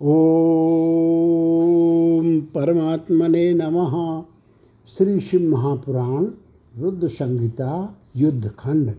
ओम 0.00 0.10
परमात्मने 2.54 3.54
नमः। 3.54 3.92
श्री 4.96 5.20
शिव 5.20 5.40
महापुराण 5.50 6.24
रुद्र 6.78 7.08
संहिता 7.08 7.96
युद्धखंड 8.16 8.90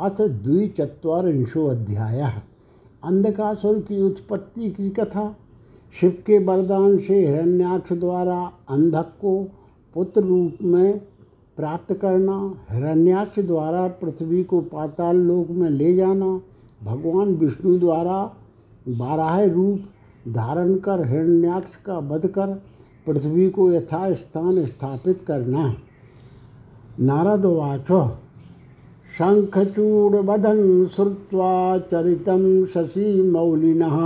अथ 0.00 0.20
द्विचत्वारिंशो 0.20 1.66
अध्याय। 1.66 2.20
अंधकासुर 3.04 3.78
की 3.78 4.00
उत्पत्ति 4.02 4.70
की 4.70 4.88
कथा, 4.90 5.36
शिव 6.00 6.10
के 6.26 6.38
वरदान 6.38 6.98
से 6.98 7.26
हिरण्याक्ष 7.26 7.92
द्वारा 7.92 8.52
अंधक 8.70 9.12
को 9.20 9.48
पुत्र 9.94 10.20
रूप 10.20 10.52
में 10.62 11.00
प्राप्त 11.56 11.92
करना, 11.92 12.54
हिरण्याक्ष 12.70 13.38
द्वारा 13.38 13.86
पृथ्वी 13.88 14.44
को 14.44 14.60
पाताल 14.60 15.16
लोक 15.16 15.50
में 15.50 15.70
ले 15.70 15.94
जाना, 15.94 16.40
भगवान 16.82 17.34
विष्णु 17.34 17.78
द्वारा 17.78 18.36
बारह 18.88 19.52
रूप 19.54 19.80
धारण 20.28 20.76
कर, 20.76 21.08
हिरण्याक्ष 21.08 21.76
का 21.76 21.98
वध 21.98 22.26
कर, 22.26 22.62
पृथ्वी 23.06 23.50
को 23.50 23.72
यथास्थान 23.72 24.66
स्थापित 24.66 25.24
करना। 25.28 25.74
नारद 27.00 27.46
नारदवाच 27.46 28.10
शङ्खचूडवधं 29.18 30.86
श्रुत्वा 30.86 31.78
चरितं 31.78 32.66
शशिमौलिनः 32.66 33.96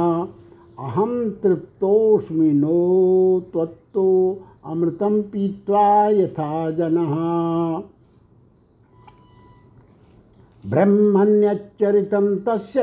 अहं 0.78 1.30
तृप्तोऽस्मि 1.30 2.52
नो 2.52 3.42
त्वत्तो, 3.52 4.40
अमृतं 4.66 5.22
पीत्वा 5.22 6.08
यथा 6.08 6.70
जनः। 6.70 7.16
ब्रह्मण्यच्चरितं 10.70 12.36
तस्य 12.36 12.80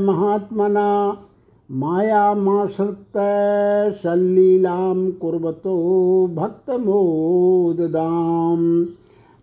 महात्मना। 0.00 1.18
मायामाश्रित 1.72 3.18
सल्लीलां 3.98 5.10
कुर्वतो 5.20 5.76
भक्तमोददाम। 6.36 6.90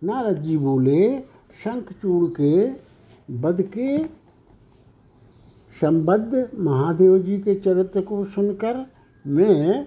नारद 0.02 0.42
जी 0.44 0.58
बोले 0.58 1.00
शंखचूड़ 1.64 2.26
के 2.32 2.52
बद 3.42 3.62
के 3.74 3.98
संबद्ध 5.76 6.44
महादेव 6.60 7.18
जी 7.20 7.38
के 7.38 7.56
चरित्र 7.56 8.02
को 8.02 8.18
सुनकर 8.26 8.86
मैं 9.26 9.86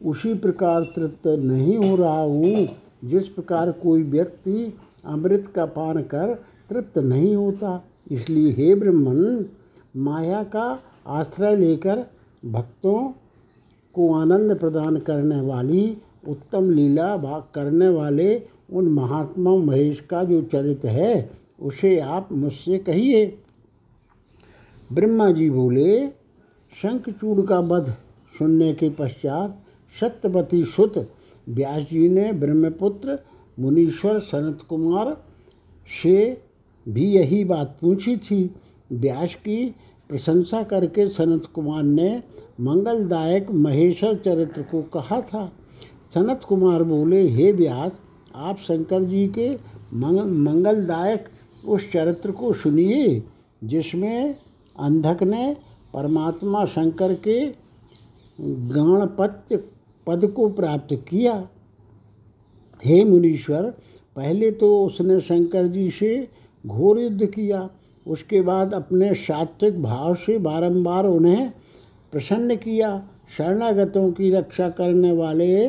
उसी 0.00 0.32
प्रकार 0.36 0.84
तृप्त 0.94 1.26
नहीं 1.26 1.76
हो 1.78 1.96
रहा 1.96 2.20
हूँ, 2.20 2.68
जिस 3.04 3.28
प्रकार 3.28 3.72
कोई 3.82 4.02
व्यक्ति 4.04 4.72
अमृत 5.06 5.52
का 5.54 5.64
पान 5.68 6.02
कर 6.04 6.34
तृप्त 6.70 6.98
नहीं 7.00 7.34
होता। 7.34 7.82
इसलिए 8.10 8.52
हे 8.52 8.74
ब्रह्मन, 8.74 9.44
माया 9.96 10.42
का 10.46 10.66
आश्रय 11.06 11.56
लेकर 11.56 12.04
भक्तों 12.42 13.12
को 13.94 14.12
आनंद 14.14 14.58
प्रदान 14.58 14.96
करने 14.98 15.40
वाली, 15.40 15.96
उत्तम 16.28 16.70
लीला 16.70 17.16
भाग 17.16 17.42
करने 17.54 17.88
वाले 17.88 18.42
उन 18.72 18.88
महात्मा 18.88 19.54
महेश 19.56 20.00
का 20.00 20.22
जो 20.24 20.42
चरित्र 20.42 20.88
है, 20.88 21.30
उसे 21.60 21.98
आप 21.98 22.28
मुझसे 22.32 22.78
कहिए। 22.78 23.26
ब्रह्मा 24.92 25.30
जी 25.30 25.48
बोले 25.50 26.06
शंखचूड़ 26.72 27.40
का 27.40 27.58
वध 27.58 27.94
सुनने 28.34 28.72
के 28.74 28.90
पश्चात 28.90 29.58
सत्यवती 29.94 30.64
सुत 30.64 30.96
व्यास 31.46 31.82
जी 31.82 32.08
ने 32.08 32.32
ब्रह्मपुत्र 32.32 33.18
मुनीश्वर 33.58 34.18
सनत 34.20 34.62
कुमार 34.68 35.16
से 36.02 36.42
भी 36.86 37.06
यही 37.06 37.44
बात 37.44 37.76
पूछी 37.80 38.16
थी। 38.16 38.44
व्यास 38.92 39.34
की 39.34 39.74
प्रशंसा 40.12 40.62
करके 40.62 41.08
सनत 41.08 41.46
कुमार 41.46 41.82
ने 41.82 42.22
मंगलदायक 42.60 43.50
महेश्वर 43.50 44.16
चरित्र 44.16 44.62
को 44.62 44.82
कहा 44.82 45.20
था। 45.20 45.52
सनत 46.14 46.40
कुमार 46.48 46.82
बोले, 46.82 47.28
हे 47.28 47.52
व्यास, 47.52 47.92
आप 48.34 48.58
शंकर 48.58 49.04
जी 49.04 49.26
के 49.28 49.48
मंगल 49.94 50.30
मंगलदायक 50.42 51.28
उस 51.64 51.90
चरित्र 51.92 52.30
को 52.30 52.52
सुनिए, 52.52 53.22
जिसमें 53.64 54.34
अंधक 54.76 55.22
ने 55.22 55.56
परमात्मा 55.94 56.64
शंकर 56.66 57.14
के 57.14 57.40
गणपत्य 58.40 59.56
पद 60.06 60.26
को 60.26 60.48
प्राप्त 60.48 60.94
किया। 61.08 61.48
हे 62.84 63.04
मुनीश्वर, 63.04 63.70
पहले 64.16 64.50
तो 64.50 64.86
उसने 64.86 65.20
शंकर 65.20 65.66
जी 65.66 65.90
से 65.90 66.28
घोर 66.66 67.00
युद्ध 67.00 67.26
किया 67.26 67.68
उसके 68.06 68.40
बाद 68.42 68.74
अपने 68.74 69.14
सात्विक 69.14 69.82
भाव 69.82 70.14
से 70.14 70.38
बारंबार 70.38 71.06
उन्हें 71.06 71.52
प्रसन्न 72.12 72.56
किया। 72.56 73.02
शरणागतों 73.38 74.10
की 74.12 74.30
रक्षा 74.30 74.68
करने 74.68 75.12
वाले, 75.12 75.68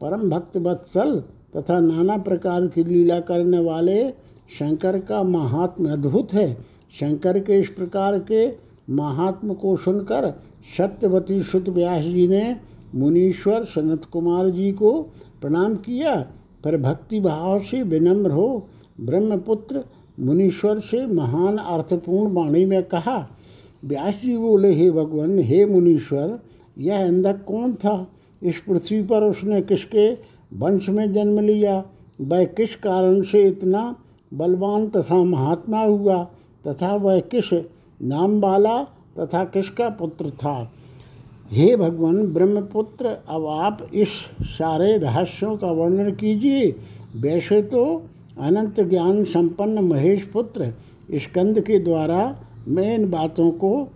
परम 0.00 0.30
भक्त 0.30 0.56
वत्सल 0.56 1.22
तथा 1.56 1.80
नाना 1.80 2.16
प्रकार 2.18 2.66
की 2.66 2.84
लीला 2.84 3.20
करने 3.20 3.58
वाले 3.58 4.10
शंकर 4.58 4.98
का 4.98 5.22
महात्म 5.22 5.92
अद्भुत 5.92 6.32
है। 6.32 6.54
शंकर 7.00 7.38
के 7.38 7.58
इस 7.58 7.68
प्रकार 7.68 8.18
के 8.18 8.48
महात्म 8.90 9.54
को 9.54 9.76
सुनकर 9.76 10.30
सत्यवती 10.76 11.42
सुत 11.42 11.68
व्यास 11.68 12.04
जी 12.04 12.28
ने 12.28 12.56
मुनीश्वर 12.94 13.64
सनत 13.64 14.04
कुमार 14.04 14.50
जी 14.50 14.72
को 14.72 15.02
प्रणाम 15.40 15.74
किया। 15.74 16.14
पर 16.64 16.76
भक्ति 16.76 17.20
भाव 17.20 17.60
से 17.60 17.82
विनम्र 17.82 18.30
हो 18.30 18.68
ब्रह्मपुत्र 19.00 19.84
मुनीश्वर 20.18 20.80
से 20.80 21.06
महान 21.06 21.56
अर्थपूर्ण 21.56 22.32
वाणी 22.32 22.64
में 22.64 22.82
कहा, 22.82 23.28
व्यास 23.84 24.20
जी 24.24 24.36
बोले, 24.36 24.74
हे 24.74 24.90
भगवान, 24.90 25.38
हे 25.38 25.66
मुनीश्वर, 25.66 26.38
यह 26.78 27.06
अंधक 27.06 27.44
कौन 27.44 27.74
था? 27.74 28.08
इस 28.42 28.60
पृथ्वी 28.60 29.02
पर 29.02 29.22
उसने 29.22 29.62
किसके 29.62 30.12
वंश 30.54 30.88
में 30.88 31.12
जन्म 31.12 31.40
लिया? 31.40 31.84
वह 32.20 32.44
किस 32.44 32.76
कारण 32.76 33.22
से 33.22 33.42
इतना 33.42 33.96
बलवान 34.34 34.88
तथा 34.88 35.24
महात्मा 35.24 35.82
हुआ? 35.82 36.24
तथा 36.66 36.94
वह 36.94 37.20
किस 37.20 37.60
नाम 38.02 38.40
वाला 38.40 38.82
तथा 39.18 39.44
किसका 39.44 39.88
पुत्र 39.88 40.30
था? 40.30 40.72
हे 41.50 41.76
भगवान, 41.76 42.26
ब्रह्मपुत्र, 42.26 43.06
अब 43.28 43.46
आप 43.46 43.90
इस 43.94 44.08
सारे 44.42 44.98
रहस्यों 44.98 45.56
का 45.56 45.70
वर्णन 45.70 46.10
कीजिए। 46.10 46.74
वैसे 47.16 47.62
तो 47.62 48.02
अनंत 48.38 48.80
ज्ञान 48.80 49.24
संपन्न 49.24 49.78
महेश 49.78 50.24
पुत्र 50.24 50.72
स्कंद 51.14 51.60
के 51.60 51.78
द्वारा 51.78 52.40
मैं 52.68 52.94
इन 52.94 53.10
बातों 53.10 53.50
को 53.50 53.88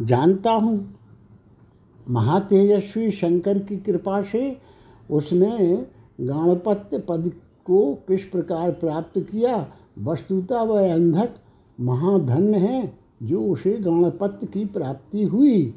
जानता 0.00 0.50
हूँ। 0.50 0.94
महातेजस्वी 2.10 3.10
शंकर 3.10 3.58
की 3.58 3.76
कृपा 3.76 4.22
से 4.22 4.56
उसने 5.10 5.76
गणपत्य 6.20 6.98
पद 6.98 7.30
को 7.64 7.94
किस 8.08 8.24
प्रकार 8.24 8.70
प्राप्त 8.70 9.18
किया? 9.20 9.66
वस्तुता 9.98 10.62
वह 10.62 10.92
अंधक 10.94 11.34
महाधन्य 11.80 12.58
है 12.58 12.98
जो 13.22 13.40
उसे 13.42 13.76
गणपत्य 13.76 14.46
की 14.46 14.64
प्राप्ति 14.64 15.24
हुई। 15.24 15.74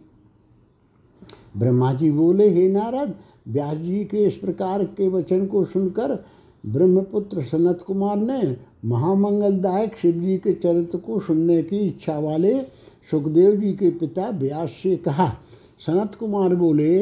ब्रह्मा 1.58 1.94
जी 1.94 2.12
बोले, 2.12 2.50
हे 2.50 2.68
नारद, 2.72 3.16
व्यास 3.48 3.78
जी 3.78 4.04
के 4.06 4.18
इस 4.18 4.34
प्रकार 4.34 4.84
के 4.84 5.08
वचन 5.08 5.46
को 5.46 5.66
सुनकर 5.66 6.26
ब्रह्मपुत्र 6.66 7.42
सनत 7.42 7.81
कुमार 7.88 8.18
ने 8.18 8.56
महामंगलदायक 8.86 9.97
शिव 9.97 10.14
जी 10.14 10.38
के 10.38 10.53
चरित्र 10.53 10.97
को 10.97 11.20
सुनने 11.20 11.64
की 11.64 11.78
इच्छा 11.78 12.18
वाले 12.20 12.59
सुखदेव 13.12 13.56
जी 13.56 13.74
के 13.74 13.90
पिता 13.90 14.30
व्यास 14.30 14.69
से 14.84 14.96
कहा। 14.96 15.30
सनत 15.80 16.16
कुमार 16.16 16.56
बोले, 16.56 17.00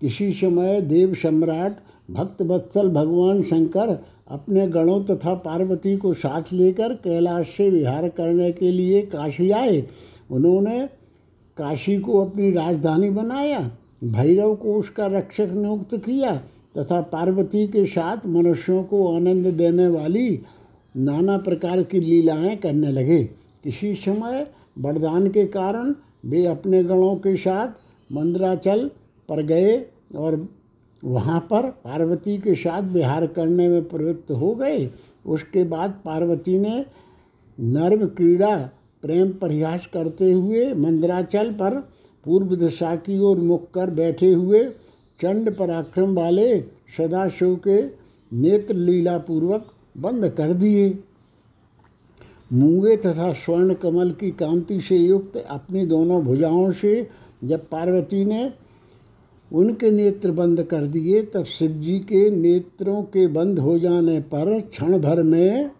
किसी 0.00 0.32
समय 0.32 0.80
देव 0.80 1.14
सम्राट 1.14 1.76
भक्त 2.10 2.42
वत्सल 2.42 2.88
भगवान 2.88 3.42
शंकर 3.42 4.04
अपने 4.28 4.66
गणों 4.68 5.02
तथा 5.04 5.34
पार्वती 5.34 5.96
को 5.96 6.12
साथ 6.14 6.52
लेकर 6.52 6.94
कैलाश 6.94 7.46
से 7.46 7.70
विहार 7.70 8.08
करने 8.08 8.52
के 8.52 8.70
लिए 8.72 9.02
काशी 9.02 9.50
आए। 9.50 9.88
उन्होंने 10.30 10.86
काशी 11.56 11.98
को 11.98 12.24
अपनी 12.24 12.50
राजधानी 12.50 13.10
बनाया। 13.10 13.70
भैरव 14.04 14.54
को 14.54 14.74
उसका 14.74 15.06
रक्षक 15.06 15.48
नियुक्त 15.50 15.96
किया। 15.96 16.40
तथा 16.74 17.00
पार्वती 17.02 17.66
के 17.68 17.84
साथ 17.86 18.26
मनुष्यों 18.26 18.82
को 18.84 19.16
आनंद 19.16 19.46
देने 19.46 19.86
वाली 19.88 20.40
नाना 20.96 21.36
प्रकार 21.38 21.82
की 21.82 22.00
लीलाएँ 22.00 22.56
करने 22.56 22.92
लगे। 22.92 23.24
किसी 23.64 23.94
समय 23.94 24.46
वरदान 24.78 25.28
के 25.28 25.44
कारण 25.46 25.94
वे 26.24 26.44
अपने 26.46 26.82
गणों 26.84 27.14
के 27.16 27.36
साथ 27.36 27.68
मंदराचल 28.12 28.90
पर 29.28 29.42
गए 29.42 29.76
और 30.16 30.48
वहाँ 31.04 31.40
पर 31.40 31.68
पार्वती 31.84 32.38
के 32.38 32.54
साथ 32.54 32.82
विहार 32.82 33.26
करने 33.26 33.68
में 33.68 33.88
प्रवृत्त 33.88 34.30
हो 34.30 34.54
गए। 34.54 34.90
उसके 35.26 35.64
बाद 35.64 35.90
पार्वती 36.04 36.58
ने 36.58 36.84
नर्व 37.58 38.06
क्रीड़ा 38.06 38.56
प्रेम 39.02 39.28
प्रयास 39.28 39.86
करते 39.86 40.32
हुए 40.32 40.72
मंदराचल 40.74 41.52
पर 41.52 41.78
पूर्व 42.24 42.54
दिशा 42.56 42.96
की 42.96 43.18
ओर 43.18 43.38
मुख 43.38 43.70
कर 43.70 43.90
बैठे 43.90 44.32
हुए 44.32 44.64
चंड 45.22 45.50
पराक्रम 45.56 46.14
वाले 46.14 46.60
सदाशिव 46.96 47.54
के 47.66 47.80
नेत्र 48.32 48.74
लीला 48.74 49.18
पूर्वक 49.18 49.66
बंद 49.98 50.30
कर 50.30 50.52
दिए। 50.52 50.98
मूँगे 52.52 52.96
तथा 52.96 53.32
स्वर्ण 53.32 53.74
कमल 53.74 54.10
की 54.10 54.30
कांति 54.30 54.80
से 54.80 54.96
युक्त 54.96 55.36
अपनी 55.36 55.86
दोनों 55.86 56.22
भुजाओं 56.24 56.70
से 56.72 57.08
जब 57.44 57.68
पार्वती 57.68 58.24
ने 58.24 58.52
उनके 59.50 59.90
नेत्र 59.90 60.30
बंद 60.30 60.62
कर 60.62 60.86
दिए, 60.86 61.22
तब 61.22 61.44
शिव 61.44 61.70
जी 61.70 61.98
के 61.98 62.30
नेत्रों 62.30 63.02
के 63.02 63.26
बंद 63.26 63.58
हो 63.58 63.78
जाने 63.78 64.20
पर 64.20 64.60
क्षण 64.60 64.98
भर 64.98 65.22
में 65.22 65.70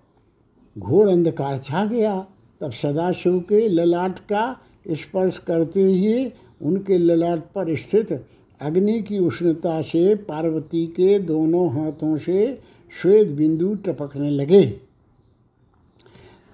घोर 0.76 1.08
अंधकार 1.08 1.58
छा 1.58 1.84
गया। 1.84 2.26
तब 2.60 2.70
सदाशिव 2.72 3.38
के 3.40 3.68
ललाट 3.68 4.18
का 4.18 4.60
स्पर्श 4.90 5.38
करते 5.38 5.82
ही 5.82 6.32
उनके 6.62 6.98
ललाट 6.98 7.38
पर 7.38 7.74
स्थित 7.76 8.12
अग्नि 8.60 9.02
की 9.02 9.18
उष्णता 9.18 9.82
से 9.82 10.14
पार्वती 10.14 10.86
के 10.86 11.18
दोनों 11.18 11.70
हाथों 11.70 12.16
से 12.16 12.60
श्वेत 13.02 13.28
बिंदु 13.28 13.74
टपकने 13.74 14.30
लगे। 14.30 14.80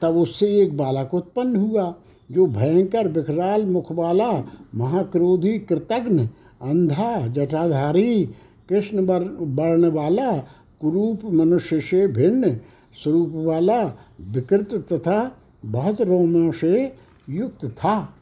तब 0.03 0.17
उससे 0.17 0.59
एक 0.59 0.77
बालक 0.77 1.15
उत्पन्न 1.15 1.57
हुआ, 1.57 1.95
जो 2.33 2.47
भयंकर 2.47 3.09
विकराल 3.09 3.65
मुख 3.65 3.93
वाला, 3.93 4.45
महाक्रोधी 4.75 5.59
कृतघ्न 5.59 6.29
अंधा, 6.63 7.27
जटाधारी, 7.27 8.25
कृष्ण 8.69 9.01
वर्ण 9.41 9.91
वाला, 9.91 10.33
कुरूप 10.81 11.21
मनुष्य 11.25 11.81
से 11.81 12.07
भिन्न, 12.07 12.57
स्वरूप 13.03 13.33
वाला, 13.35 13.83
विकृत 14.21 14.75
तथा 14.93 15.39
बहुत 15.65 16.01
रोमों 16.01 16.53
से 16.53 16.93
युक्त 17.31 17.67
था। 17.67 18.15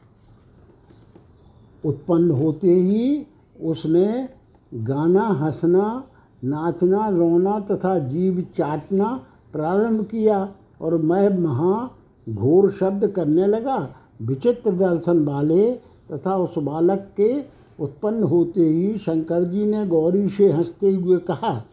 उत्पन्न 1.85 2.31
होते 2.31 2.67
ही 2.67 3.27
उसने 3.61 4.29
गाना, 4.73 5.21
हंसना, 5.21 6.03
नाचना, 6.43 7.09
रोना 7.09 7.59
तथा 7.59 7.99
जीव 7.99 8.45
चाटना 8.57 9.25
प्रारंभ 9.53 10.05
किया 10.05 10.53
और 10.81 10.97
मैं 10.97 11.39
महा 11.39 11.89
घोर 12.29 12.71
शब्द 12.71 13.07
करने 13.07 13.47
लगा। 13.47 13.95
विचित्र 14.21 14.71
दर्शन 14.71 15.25
वाले 15.25 15.71
तथा 16.11 16.37
उस 16.37 16.57
बालक 16.57 17.11
के 17.17 17.55
उत्पन्न 17.79 18.23
होते 18.23 18.61
ही 18.61 18.97
शंकर 18.97 19.43
जी 19.43 19.65
ने 19.65 19.87
गौरी 19.87 20.29
से 20.29 20.51
हँसते 20.51 20.91
हुए 20.93 21.17
कहा, 21.17 21.63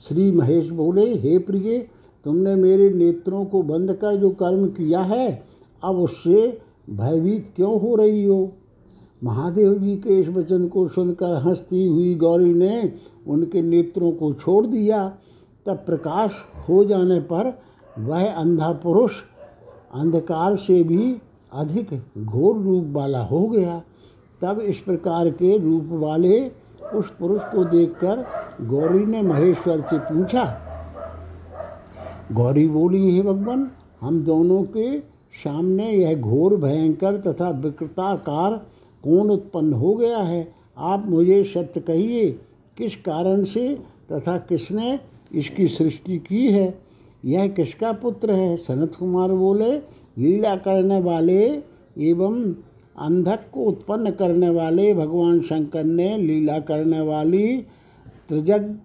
श्री 0.00 0.30
महेश 0.30 0.68
बोले, 0.70 1.14
हे 1.14 1.38
प्रिय, 1.38 1.78
तुमने 2.24 2.54
मेरे 2.54 2.90
नेत्रों 2.90 3.44
को 3.44 3.62
बंद 3.62 3.92
कर 3.92 4.16
जो 4.16 4.30
कर्म 4.30 4.66
किया 4.66 5.00
है, 5.00 5.42
अब 5.84 5.96
उससे 5.96 6.60
भयभीत 6.90 7.52
क्यों 7.56 7.80
हो 7.80 7.96
रही 7.96 8.24
हो? 8.24 8.52
महादेव 9.22 9.74
जी 9.74 9.96
के 9.96 10.18
इस 10.20 10.28
वचन 10.28 10.66
को 10.68 10.86
सुनकर 10.88 11.34
हंसती 11.42 11.86
हुई 11.86 12.14
गौरी 12.14 12.52
ने 12.54 12.92
उनके 13.26 13.62
नेत्रों 13.62 14.10
को 14.12 14.32
छोड़ 14.34 14.66
दिया। 14.66 15.06
तब 15.66 15.76
प्रकाश 15.76 16.32
हो 16.68 16.84
जाने 16.84 17.18
पर 17.22 17.52
वह 17.98 18.32
अंधा 18.32 18.70
पुरुष 18.72 19.14
अंधकार 19.94 20.56
से 20.56 20.82
भी 20.82 21.16
अधिक 21.52 21.92
घोर 22.18 22.56
रूप 22.56 22.84
वाला 22.86 23.22
हो 23.22 23.46
गया। 23.48 23.82
तब 24.42 24.60
इस 24.60 24.78
प्रकार 24.78 25.30
के 25.30 25.56
रूप 25.58 25.88
वाले 25.92 26.40
उस 26.94 27.10
पुरुष 27.10 27.42
को 27.44 27.64
देखकर 27.64 28.24
गौरी 28.62 29.04
ने 29.06 29.22
महेश्वर 29.22 29.80
से 29.80 29.98
पूछा, 30.00 30.44
गौरी 32.32 32.66
बोली, 32.68 33.10
हे 33.10 33.22
भगवान, 33.22 33.70
हम 34.00 34.22
दोनों 34.24 34.62
के 34.66 34.98
सामने 35.34 35.90
यह 35.90 36.20
घोर, 36.20 36.56
भयंकर 36.56 37.20
तथा 37.20 37.50
विकृताकार 37.50 38.60
कौन 39.06 39.30
उत्पन्न 39.30 39.72
हो 39.72 39.94
गया 39.94 40.18
है? 40.18 40.52
आप 40.78 41.06
मुझे 41.08 41.44
सत्य 41.44 41.80
कहिए, 41.80 42.30
किस 42.78 42.96
कारण 42.96 43.44
से 43.44 43.78
तथा 44.12 44.36
किसने 44.38 44.98
इसकी 45.34 45.68
सृष्टि 45.68 46.18
की 46.18 46.48
है? 46.48 46.78
यह 47.24 47.46
किसका 47.48 47.92
पुत्र 47.92 48.32
है? 48.32 48.56
सनत 48.56 48.94
कुमार 48.94 49.32
बोले, 49.32 49.76
लीला 50.18 50.56
करने 50.56 51.00
वाले 51.00 51.62
एवं 51.98 52.54
अंधक 52.98 53.40
को 53.52 53.60
उत्पन्न 53.60 54.10
करने 54.10 54.48
वाले 54.50 54.94
भगवान 54.94 55.40
शंकर 55.40 55.84
ने 55.84 56.16
लीला 56.18 56.58
करने 56.58 57.00
वाली 57.00 57.56
त्रिजग 58.28 58.76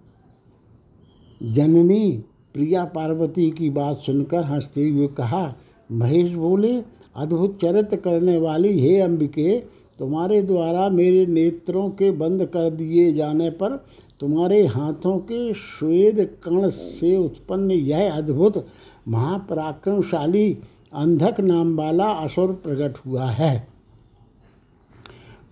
जननी 1.42 2.24
प्रिया 2.54 2.84
पार्वती 2.84 3.50
की 3.50 3.70
बात 3.70 3.96
सुनकर 3.96 4.44
हँसते 4.44 4.88
हुए 4.88 5.06
कहा, 5.08 5.54
महेश 5.92 6.32
बोले, 6.32 6.82
अद्भुत 7.16 7.58
चरित्र 7.60 7.96
करने 7.96 8.36
वाली 8.38 8.80
हे 8.80 9.00
अंबिके 9.00 9.81
तुम्हारे 9.98 10.42
द्वारा 10.42 10.88
मेरे 10.88 11.26
नेत्रों 11.26 11.88
के 11.90 12.10
बंद 12.10 12.44
कर 12.46 12.70
दिए 12.70 13.12
जाने 13.12 13.50
पर 13.50 13.76
तुम्हारे 14.20 14.66
हाथों 14.66 15.18
के 15.18 15.54
श्वेद 15.54 16.20
कण 16.44 16.68
से 16.68 17.16
उत्पन्न 17.16 17.70
यह 17.70 18.16
अद्भुत 18.16 18.66
महापराक्रमशाली 19.08 20.58
अंधक 20.92 21.40
नाम 21.40 21.76
वाला 21.76 22.06
असुर 22.06 22.52
प्रकट 22.52 22.98
हुआ 23.06 23.26
है। 23.26 23.68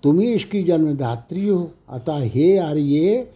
तुम 0.03 0.21
ही 0.21 0.33
इसकी 0.33 0.63
जन्मदात्री 0.63 1.49
हो। 1.49 1.71
अतः 1.89 2.19
हे 2.19 2.57
आर्य, 2.59 3.27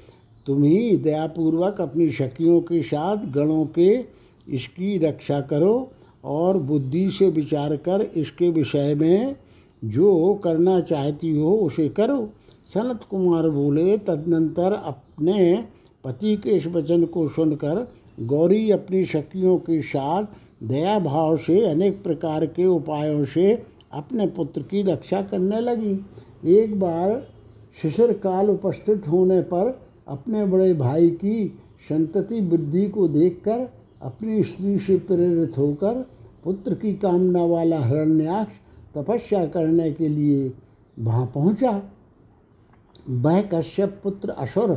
तुम 0.46 0.62
ही 0.62 0.96
दयापूर्वक 0.96 1.80
अपनी 1.80 2.10
शक्तियों 2.10 2.60
के 2.60 2.82
साथ 2.82 3.26
गणों 3.32 3.64
के 3.66 4.04
इसकी 4.48 4.98
रक्षा 4.98 5.40
करो 5.40 5.90
और 6.24 6.58
बुद्धि 6.58 7.08
से 7.10 7.28
विचार 7.28 7.76
कर 7.76 8.02
इसके 8.16 8.50
विषय 8.50 8.94
में 8.94 9.36
जो 9.84 10.34
करना 10.34 10.80
चाहती 10.80 11.38
हो 11.38 11.56
उसे 11.56 11.88
करो। 11.88 12.28
सनत 12.74 13.00
कुमार 13.10 13.48
बोले, 13.48 13.96
तदनंतर 13.98 14.72
अपने 14.72 15.64
पति 16.04 16.36
के 16.36 16.50
इस 16.50 16.66
वचन 16.66 17.04
को 17.04 17.28
सुनकर 17.28 17.92
गौरी 18.20 18.70
अपनी 18.70 19.04
शक्तियों 19.04 19.58
के 19.58 19.80
साथ 19.82 20.24
दया 20.62 20.98
भाव 20.98 21.36
से 21.36 21.66
अनेक 21.66 22.02
प्रकार 22.02 22.46
के 22.46 22.66
उपायों 22.66 23.24
से 23.24 23.62
अपने 23.92 24.26
पुत्र 24.26 24.62
की 24.62 24.82
रक्षा 24.82 25.22
करने 25.22 25.60
लगी। 25.60 25.98
एक 26.58 26.78
बार 26.80 27.26
शिशिर 27.82 28.12
काल 28.12 28.50
उपस्थित 28.50 29.08
होने 29.08 29.40
पर 29.42 29.78
अपने 30.08 30.44
बड़े 30.46 30.72
भाई 30.74 31.10
की 31.10 31.58
संतति 31.88 32.40
वृद्धि 32.40 32.88
को 32.88 33.08
देखकर 33.08 33.68
अपनी 34.02 34.42
स्त्री 34.42 34.78
से 34.78 34.96
प्रेरित 34.98 35.58
होकर 35.58 36.04
पुत्र 36.44 36.74
की 36.74 36.92
कामना 36.94 37.44
वाला 37.44 37.78
हिरण्याक्ष 37.78 38.52
तपस्या 38.94 39.44
करने 39.46 39.90
के 39.92 40.08
लिए 40.08 40.52
वहाँ 40.96 41.26
पहुँचा। 41.34 41.70
वह 43.08 43.40
कश्यप 43.52 43.98
पुत्र 44.02 44.30
असुर 44.30 44.70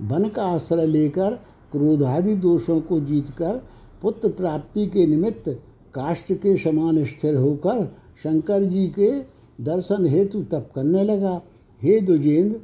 वन 0.00 0.28
का 0.28 0.44
आश्रय 0.44 0.86
लेकर 0.86 1.34
क्रोधादि 1.72 2.34
दोषों 2.36 2.80
को 2.80 3.00
जीतकर 3.00 3.60
पुत्र 4.02 4.28
प्राप्ति 4.30 4.86
के 4.86 5.06
निमित्त 5.06 5.48
काष्ठ 5.94 6.32
के 6.32 6.56
समान 6.56 7.04
स्थिर 7.04 7.36
होकर 7.36 7.84
शंकर 8.22 8.64
जी 8.64 8.86
के 8.88 9.10
दर्शन 9.58 10.06
हेतु 10.06 10.42
तप 10.42 10.70
करने 10.74 11.02
लगा। 11.04 11.40
हे 11.82 12.00
दुजेंद्र 12.00 12.60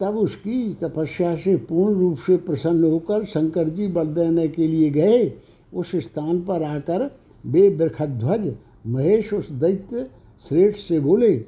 तब 0.00 0.16
उसकी 0.16 0.74
तपस्या 0.74 1.34
से 1.36 1.56
पूर्ण 1.56 1.94
रूप 1.94 2.18
से 2.18 2.36
प्रसन्न 2.36 2.84
होकर 2.84 3.24
शंकर 3.24 3.68
जी 3.68 3.86
बल 3.88 4.06
देने 4.14 4.46
के 4.48 4.66
लिए 4.66 4.90
गए। 4.90 5.32
उस 5.72 5.94
स्थान 5.96 6.40
पर 6.42 6.62
आकर 6.62 7.10
वे 7.44 7.68
बृखध्वज 7.70 8.52
महेश 8.86 9.32
उस 9.32 9.50
दैत्य 9.52 10.08
श्रेष्ठ 10.48 10.78
से 10.78 11.00
बोले, 11.00 11.44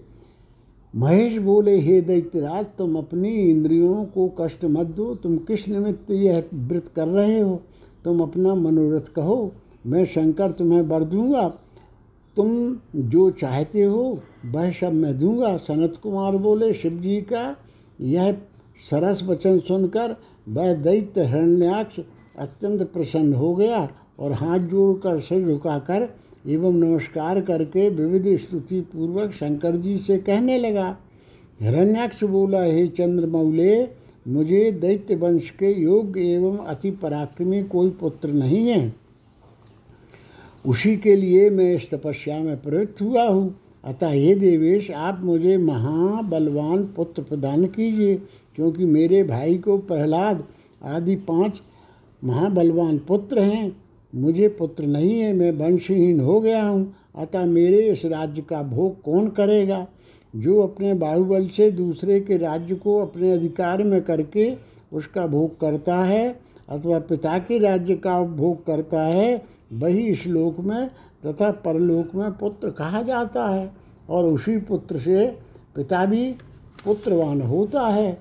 महेश 0.97 1.39
बोले, 1.39 1.81
हे 1.81 2.01
दैत्यराज, 2.01 2.67
तुम 2.79 2.97
अपनी 2.97 3.31
इंद्रियों 3.31 4.05
को 4.05 4.35
कष्ट 4.41 4.65
मत 4.65 4.87
दो। 4.87 5.15
तुम 5.15 5.37
किस 5.37 5.69
निमित्त 5.69 6.11
यह 6.11 6.45
व्रत 6.55 6.89
कर 6.97 7.09
रहे 7.09 7.41
हो? 7.41 7.63
तुम 8.05 8.21
अपना 8.21 8.55
मनोरथ 8.55 9.13
कहो। 9.17 9.53
मैं 9.87 10.05
शंकर 10.05 10.51
तुम्हें 10.51 10.83
वर 10.83 11.05
दूँगा। 11.05 11.49
तुम 12.37 12.77
जो 12.97 13.31
चाहते 13.31 13.83
हो, 13.83 14.21
वह 14.47 14.71
सब 14.71 14.93
मैं 14.93 15.19
दूँगा। 15.19 15.57
सनत 15.57 15.97
कुमार 16.03 16.37
बोले, 16.37 16.73
शिव 16.73 16.93
जी 16.93 17.21
का 17.21 17.57
यह 18.01 18.33
सरस 18.91 19.23
वचन 19.23 19.59
सुनकर 19.59 20.17
वह 20.49 20.75
दैत्य 20.75 21.23
हिरण्याक्ष 21.25 22.01
अत्यंत 22.39 22.83
प्रसन्न 22.83 23.33
हो 23.33 23.55
गया 23.55 23.91
और 24.19 24.33
हाथ 24.33 24.59
जोड़कर 24.59 25.21
सिर 25.21 25.49
झुकाकर 25.49 26.09
एवं 26.45 26.73
नमस्कार 26.73 27.41
करके 27.41 27.89
विविध 27.89 28.27
स्तुति 28.39 28.81
पूर्वक 28.81 29.31
शंकर 29.33 29.77
जी 29.77 29.97
से 29.99 30.17
कहने 30.19 30.59
लगा, 30.59 30.97
हिरण्याक्ष 31.61 32.25
बोला, 32.25 32.63
हे 32.63 32.87
चंद्रमौले, 32.89 33.89
मुझे 34.29 34.71
दैत्य 34.73 35.15
वंश 35.15 35.49
के 35.51 35.71
योग्य 35.73 36.21
एवं 36.33 36.59
अति 36.59 36.91
पराक्रमी 36.91 37.63
कोई 37.63 37.91
पुत्र 37.91 38.29
नहीं 38.29 38.67
है। 38.69 38.95
उसी 40.65 40.97
के 40.97 41.15
लिए 41.17 41.49
मैं 41.51 41.75
इस 41.75 41.91
तपस्या 41.91 42.39
में 42.39 42.61
प्रवृत्त 42.63 43.01
हुआ 43.03 43.25
हूँ। 43.25 43.55
अतः 43.85 44.09
हे 44.09 44.35
देवेश, 44.35 44.91
आप 44.91 45.21
मुझे 45.23 45.57
महाबलवान 45.57 46.85
पुत्र 46.87 47.23
प्रदान 47.23 47.65
कीजिए, 47.67 48.17
क्योंकि 48.57 48.85
मेरे 48.85 49.23
भाई 49.23 49.57
को 49.59 49.79
प्रहलाद 49.79 50.45
आदि 50.85 51.17
पाँच 51.17 51.63
महाबलवान 52.23 52.99
पुत्र 52.99 53.41
हैं। 53.41 53.84
मुझे 54.14 54.49
पुत्र 54.49 54.85
नहीं 54.85 55.21
है, 55.21 55.33
मैं 55.33 55.52
वंशहीन 55.52 56.21
हो 56.21 56.40
गया 56.40 56.64
हूँ। 56.64 56.94
अतः 57.16 57.44
मेरे 57.44 57.76
इस 57.76 58.04
राज्य 58.04 58.42
का 58.42 58.62
भोग 58.62 59.02
कौन 59.02 59.28
करेगा? 59.28 59.87
जो 60.37 60.62
अपने 60.62 60.94
बाहुबल 60.94 61.47
से 61.47 61.71
दूसरे 61.71 62.21
के 62.21 62.37
राज्य 62.37 62.75
को 62.75 62.99
अपने 62.99 63.33
अधिकार 63.33 63.83
में 63.83 64.02
करके 64.02 64.56
उसका 64.92 65.26
भोग 65.26 65.61
करता 65.61 65.97
है 65.97 66.40
अथवा 66.68 66.99
पिता 66.99 67.38
के 67.38 67.59
राज्य 67.59 67.94
का 67.94 68.23
भोग 68.23 68.66
करता 68.66 69.02
है, 69.02 69.42
वही 69.73 70.00
इस 70.00 70.26
लोक 70.26 70.61
में 70.61 70.90
तथा 71.26 71.50
परलोक 71.50 72.14
में 72.14 72.30
पुत्र 72.30 72.71
कहा 72.71 73.02
जाता 73.02 73.44
है। 73.44 73.73
और 74.11 74.25
उसी 74.25 74.56
पुत्र 74.56 74.99
से 74.99 75.38
पिता 75.76 76.04
भी 76.04 76.33
पुत्रवान 76.85 77.40
होता 77.40 77.88
है। 77.88 78.18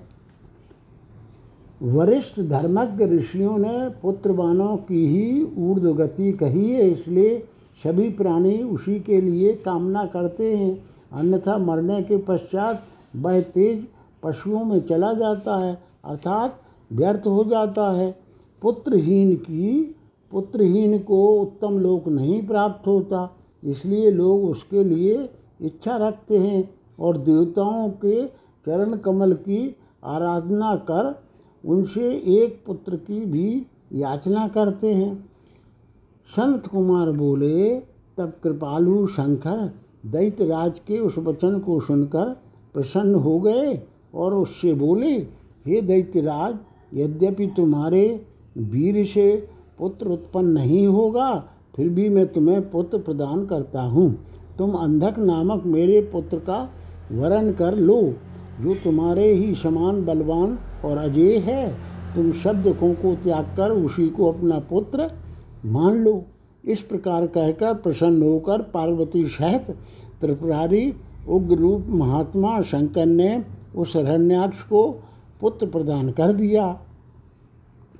वरिष्ठ 1.80 2.40
धर्मज्ञ 2.40 3.04
ऋषियों 3.06 3.56
ने 3.58 3.88
पुत्रवानों 4.02 4.76
की 4.78 5.06
ही 5.06 5.42
ऊर्ध्वगति 5.62 6.32
कही 6.32 6.70
है, 6.70 6.90
इसलिए 6.90 7.38
सभी 7.82 8.08
प्राणी 8.10 8.62
उसी 8.62 8.98
के 9.00 9.20
लिए 9.20 9.52
कामना 9.54 10.04
करते 10.06 10.54
हैं। 10.56 10.84
अन्यथा 11.12 11.56
मरने 11.58 12.02
के 12.02 12.16
पश्चात 12.18 12.82
वह 13.16 13.40
तेज 13.40 13.86
पशुओं 14.22 14.64
में 14.64 14.80
चला 14.80 15.12
जाता 15.12 15.56
है, 15.58 15.74
अर्थात 16.04 16.60
व्यर्थ 16.90 17.26
हो 17.26 17.44
जाता 17.44 17.90
है। 17.92 18.10
पुत्रहीन 18.62 19.34
की, 19.36 19.96
पुत्रहीन 20.32 20.98
को 20.98 21.26
उत्तम 21.32 21.78
लोक 21.78 22.08
नहीं 22.08 22.46
प्राप्त 22.46 22.86
होता, 22.86 23.30
इसलिए 23.62 24.10
लोग 24.10 24.44
उसके 24.44 24.84
लिए 24.84 25.28
इच्छा 25.60 25.96
रखते 25.98 26.38
हैं 26.38 26.68
और 27.00 27.16
देवताओं 27.18 27.88
के 28.04 28.24
चरण 28.66 28.96
कमल 28.96 29.32
की 29.32 29.76
आराधना 30.04 30.74
कर 30.90 31.12
उनसे 31.64 32.10
एक 32.34 32.62
पुत्र 32.66 32.96
की 32.96 33.20
भी 33.20 33.66
याचना 33.92 34.46
करते 34.48 34.92
हैं। 34.94 35.14
संत 36.28 36.66
कुमार 36.66 37.10
बोले, 37.12 37.78
तब 38.18 38.32
कृपालु 38.42 39.06
शंकर 39.06 39.70
दैत्यराज 40.06 40.78
के 40.78 40.98
उस 40.98 41.18
वचन 41.18 41.58
को 41.58 41.78
सुनकर 41.80 42.28
प्रसन्न 42.74 43.14
हो 43.14 43.38
गए 43.40 43.80
और 44.14 44.34
उससे 44.34 44.74
बोले, 44.74 45.12
हे 45.66 45.80
दैत्यराज 45.82 46.58
यद्यपि 46.92 47.46
तुम्हारे 47.46 48.04
वीर 48.58 49.04
से 49.06 49.34
पुत्र 49.78 50.08
उत्पन्न 50.08 50.48
नहीं 50.48 50.86
होगा, 50.86 51.32
फिर 51.76 51.88
भी 51.88 52.08
मैं 52.08 52.26
तुम्हें 52.26 52.70
पुत्र 52.70 52.98
प्रदान 52.98 53.44
करता 53.46 53.82
हूँ। 53.82 54.12
तुम 54.58 54.72
अंधक 54.72 55.18
नामक 55.18 55.64
मेरे 55.66 56.00
पुत्र 56.12 56.38
का 56.38 56.58
वरण 57.12 57.52
कर 57.52 57.76
लो। 57.76 58.00
जो 58.60 58.74
तुम्हारे 58.74 59.32
ही 59.32 59.54
समान 59.54 60.04
बलवान 60.04 60.58
और 60.84 60.98
अजय 60.98 61.38
है, 61.38 61.68
तुम 62.14 62.30
शब्द 62.32 62.66
को 62.80 63.14
त्याग 63.14 63.54
कर 63.56 63.70
उसी 63.70 64.08
को 64.08 64.32
अपना 64.32 64.58
पुत्र 64.68 65.10
मान 65.66 65.96
लो। 65.96 66.22
इस 66.64 66.80
प्रकार 66.80 67.26
कहकर 67.26 67.74
प्रसन्न 67.74 68.22
होकर 68.22 68.62
पार्वती 68.74 69.24
सहित 69.28 69.70
त्रिपुरारी 70.20 70.92
उग्र 71.28 71.56
रूप 71.56 71.86
महात्मा 71.90 72.60
शंकर 72.62 73.06
ने 73.06 73.44
उस 73.76 73.96
हरण्याक्ष 73.96 74.62
को 74.62 74.90
पुत्र 75.40 75.66
प्रदान 75.66 76.10
कर 76.10 76.32
दिया। 76.32 76.78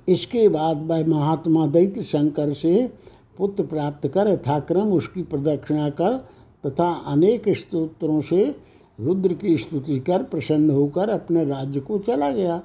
इसके 0.07 0.47
बाद 0.49 0.85
वह 0.87 1.05
महात्मा 1.07 1.65
दैत्य 1.67 2.03
शंकर 2.03 2.53
से 2.53 2.89
पुत्र 3.37 3.63
प्राप्त 3.63 4.07
कर 4.07 4.27
यथाक्रम 4.27 4.91
उसकी 4.93 5.23
प्रदक्षिणा 5.23 5.89
कर 5.89 6.17
तथा 6.63 6.89
अनेक 7.07 7.49
स्तोत्रों 7.49 8.19
से 8.21 8.55
रुद्र 8.99 9.33
की 9.33 9.57
स्तुति 9.57 9.99
कर 9.99 10.23
प्रसन्न 10.23 10.69
होकर 10.69 11.09
अपने 11.09 11.45
राज्य 11.45 11.79
को 11.79 11.97
चला 11.99 12.31
गया। 12.31 12.57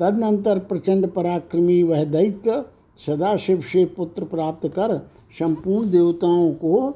तदनंतर 0.00 0.58
प्रचंड 0.58 1.06
पराक्रमी 1.06 1.82
वह 1.82 2.04
दैत्य 2.04 2.64
सदाशिव 3.06 3.60
से 3.60 3.84
पुत्र 3.84 4.24
प्राप्त 4.24 4.68
कर 4.68 4.96
संपूर्ण 5.38 5.90
देवताओं 5.90 6.50
को 6.52 6.94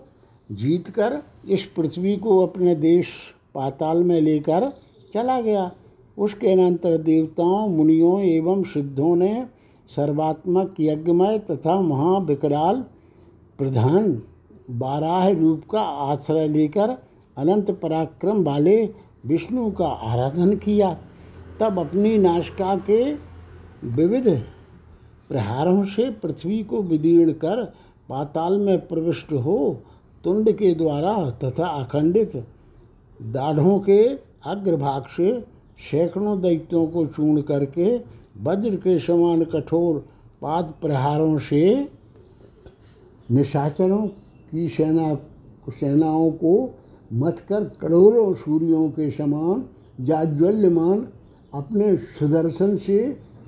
जीतकर 0.52 1.18
इस 1.48 1.66
पृथ्वी 1.66 2.16
को 2.16 2.38
अपने 2.38 2.74
देश 2.74 3.08
पाताल 3.54 4.02
में 4.04 4.20
लेकर 4.20 4.70
चला 5.14 5.40
गया। 5.40 5.70
उसके 6.18 6.52
अनंतर 6.52 6.96
देवताओं, 6.96 7.68
मुनियों 7.68 8.20
एवं 8.20 8.62
सिद्धों 8.62 9.16
ने 9.16 9.46
सर्वात्मक 9.90 10.74
यज्ञमय 10.80 11.38
तथा 11.38 11.80
महाविकराल 11.80 12.84
प्रधान 13.58 14.22
बाराह 14.70 15.28
रूप 15.28 15.62
का 15.70 15.80
आश्रय 15.80 16.48
लेकर 16.48 16.96
अनंत 17.36 17.70
पराक्रम 17.70 18.42
वाले 18.44 18.84
विष्णु 19.26 19.70
का 19.70 19.86
आराधन 19.86 20.56
किया। 20.56 20.92
तब 21.60 21.78
अपनी 21.78 22.16
नाशिका 22.18 22.74
के 22.90 23.02
विविध 23.84 24.28
प्रहारों 25.28 25.84
से 25.84 26.10
पृथ्वी 26.10 26.62
को 26.62 26.82
विदीर्ण 26.82 27.32
कर 27.32 27.64
पाताल 28.08 28.58
में 28.58 28.86
प्रविष्ट 28.86 29.32
हो 29.32 29.58
तुंड 30.24 30.50
के 30.52 30.74
द्वारा 30.74 31.14
तथा 31.30 31.66
अखंडित 31.66 32.36
दाढ़ों 33.20 33.78
के 33.80 34.02
अग्रभाग 34.46 35.06
से 35.06 35.32
सैकड़ों 35.90 36.40
दैत्यों 36.40 36.86
को 36.86 37.06
चूर्ण 37.06 37.40
करके 37.42 37.96
वज्र 38.42 38.76
के 38.76 38.98
समान 38.98 39.44
कठोर 39.44 39.98
पाद 40.42 40.72
प्रहारों 40.82 41.38
से 41.38 41.88
निशाचरों 43.30 44.06
की 44.06 44.68
सेना, 44.68 45.14
सेनाओं 45.70 46.30
को 46.30 46.54
मत 47.12 47.40
कर 47.48 47.64
करोड़ों 47.80 48.32
सूर्यों 48.34 48.88
के 48.90 49.10
समान 49.10 49.64
जाज्वल्यमान 50.00 51.06
अपने 51.54 51.96
सुदर्शन 52.18 52.76
से 52.76 52.98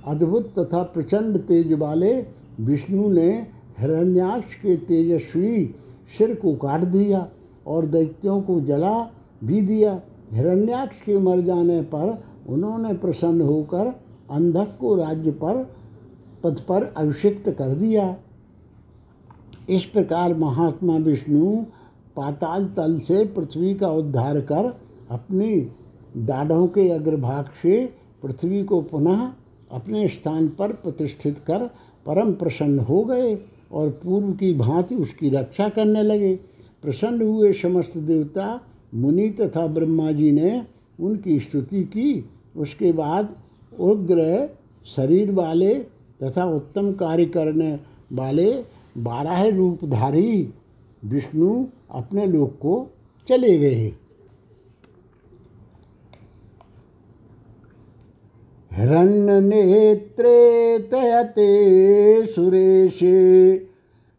अद्भुत 0.07 0.53
तथा 0.59 0.83
प्रचंड 0.83 1.39
तेज 1.39 1.73
वाले 1.73 2.15
विष्णु 2.61 3.09
ने 3.13 3.31
हिरण्याक्ष 3.79 4.55
के 4.55 4.77
तेजस्वी 4.77 5.75
सिर 6.19 6.35
को 6.35 6.55
काट 6.55 6.81
दिया 6.81 7.27
और 7.67 7.87
दैत्यों 7.87 8.41
को 8.43 8.61
जला 8.61 8.95
भी 9.45 9.61
दिया। 9.61 10.01
हिरण्याक्ष 10.33 11.01
के 11.01 11.19
मर 11.19 11.41
जाने 11.41 11.81
पर 11.83 12.19
उन्होंने 12.49 12.93
प्रसन्न 12.95 13.41
होकर 13.41 13.87
अंधक 14.31 14.77
को 14.81 14.95
राज्य 14.97 15.31
पर 15.31 15.65
पद 16.43 16.61
पर 16.61 16.93
अभिषिक्त 16.97 17.49
कर 17.51 17.75
दिया। 17.75 18.17
इस 19.69 19.85
प्रकार 19.85 20.35
महात्मा 20.35 20.97
विष्णु 20.97 21.65
पाताल 22.17 22.65
तल 22.67 22.99
से 22.99 23.25
पृथ्वी 23.27 23.75
का 23.75 23.89
उद्धार 23.89 24.41
कर 24.41 24.75
अपनी 25.11 25.55
डाढ़ों 26.17 26.67
के 26.67 26.89
अग्रभाग 26.91 27.45
से 27.63 27.85
पृथ्वी 28.23 28.63
को 28.65 28.81
पुनः 28.81 29.29
अपने 29.71 30.09
स्थान 30.09 30.49
पर 30.49 30.73
प्रतिष्ठित 30.73 31.39
कर 31.39 31.67
परम 32.07 32.33
प्रसन्न 32.33 32.79
हो 32.79 33.03
गए 33.05 33.35
और 33.73 33.91
पूर्व 34.03 34.33
की 34.33 34.53
भांति 34.55 34.95
उसकी 34.95 35.29
रक्षा 35.29 35.69
करने 35.69 36.03
लगे। 36.03 36.35
प्रसन्न 36.83 37.23
हुए 37.23 37.53
समस्त 37.53 37.97
देवता, 37.99 38.61
मुनि 38.95 39.29
तथा 39.31 39.67
ब्रह्मा 39.67 40.13
जी 40.13 40.31
ने 40.31 40.63
उनकी 41.01 41.39
स्तुति 41.41 41.83
की। 41.85 42.25
उसके 42.57 42.93
बाद 42.93 43.35
उग्र 43.81 44.49
शरीर 44.87 45.31
वाले 45.33 45.75
तथा 46.23 46.45
उत्तम 46.45 46.93
कार्य 46.93 47.25
करने 47.27 47.79
वाले 48.13 48.53
बारह 48.99 49.49
रूपधारी 49.49 50.49
विष्णु 51.05 51.67
अपने 51.91 52.27
लोक 52.27 52.51
को 52.51 52.91
चले 53.29 53.59
गए 53.59 53.93
हिरण्यनेत्रे 58.73 60.79
तयते 60.79 62.27
सुरेशे, 62.27 63.67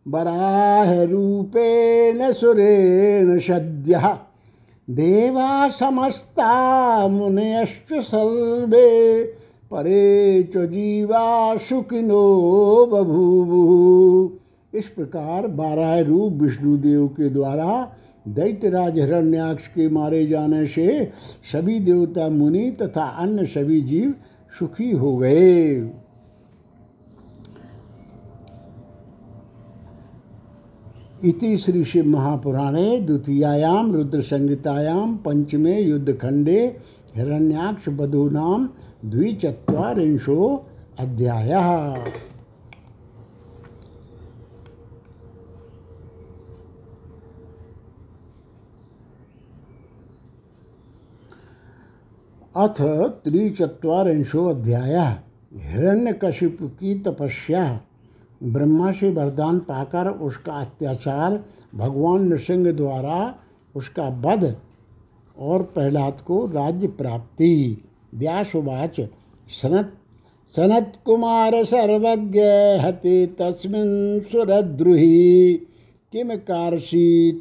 वराहरूपेण 0.07 2.33
सुरेण 2.33 3.39
सद्यः। 3.39 4.17
देवा 4.89 5.69
समस्ता 5.69 7.07
मुनयश्च 7.07 7.93
सर्वे 7.93 9.33
परे 9.71 10.43
च 10.43 10.57
जीवा 10.57 11.57
सुखिनो 11.57 12.85
बभूवुः। 12.85 14.44
इस 14.75 14.87
प्रकार 14.87 15.47
बारह 15.47 15.99
रूप 15.99 16.33
विष्णुदेव 16.33 17.07
के 17.07 17.29
द्वारा 17.29 17.91
दैत्यराज 18.27 18.99
हिरण्याक्ष 18.99 19.67
के 19.67 19.87
मारे 19.89 20.25
जाने 20.27 20.65
से 20.67 21.11
सभी 21.51 21.79
देवता 21.79 22.27
मुनि 22.29 22.69
तथा 22.71 23.05
अन्य 23.19 23.45
सभी 23.45 23.81
जीव 23.81 24.13
सुखी 24.53 24.91
हो 24.91 25.15
गए। 25.17 25.75
इति 31.23 31.57
श्री 31.57 31.83
शिव 31.85 32.05
महापुराणे 32.05 32.99
द्वितीयायाम 33.01 33.93
रुद्र 33.93 34.21
संहितायाम 34.21 35.15
पंचमे 35.17 35.79
युद्धखंडे 35.81 36.59
हिरण्याक्ष 37.15 37.89
बधूनाम 37.89 38.67
द्विचत्वारिंशो 39.05 40.65
अध्याय। 40.99 41.51
अथ 52.57 52.81
त्रिचत्वारिंशो 53.23 54.45
अध्याय 54.47 54.95
हिरण्यकशिप 55.61 56.57
की 56.79 56.93
तपस्या 56.99 57.63
ब्रह्मा 58.43 58.91
से 58.91 59.09
वरदान 59.09 59.57
पाकर 59.59 60.09
उसका 60.27 60.53
अत्याचार 60.53 61.37
भगवान 61.75 62.27
नृसिंह 62.27 62.71
द्वारा 62.71 63.17
उसका 63.75 64.07
वध 64.23 64.45
और 65.37 65.63
प्रहलाद 65.63 66.21
को 66.21 66.45
राज्य 66.45 66.87
प्राप्ति। 66.99 67.51
व्यासुवाच 68.15 69.01
सनत 69.61 69.91
सनत 70.53 70.93
कुमार 71.05 71.63
सर्वज्ञ 71.65 72.41
हते 72.81 73.25
तस्मिन् 73.39 74.21
सुरद्रुहि 74.31 75.53
किम 76.13 76.35
कारसी 76.47 77.31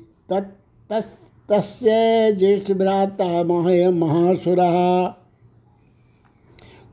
तस्य 1.50 2.74
भ्राता 2.74 3.42
मह 3.44 3.90
महासुरा। 3.90 4.70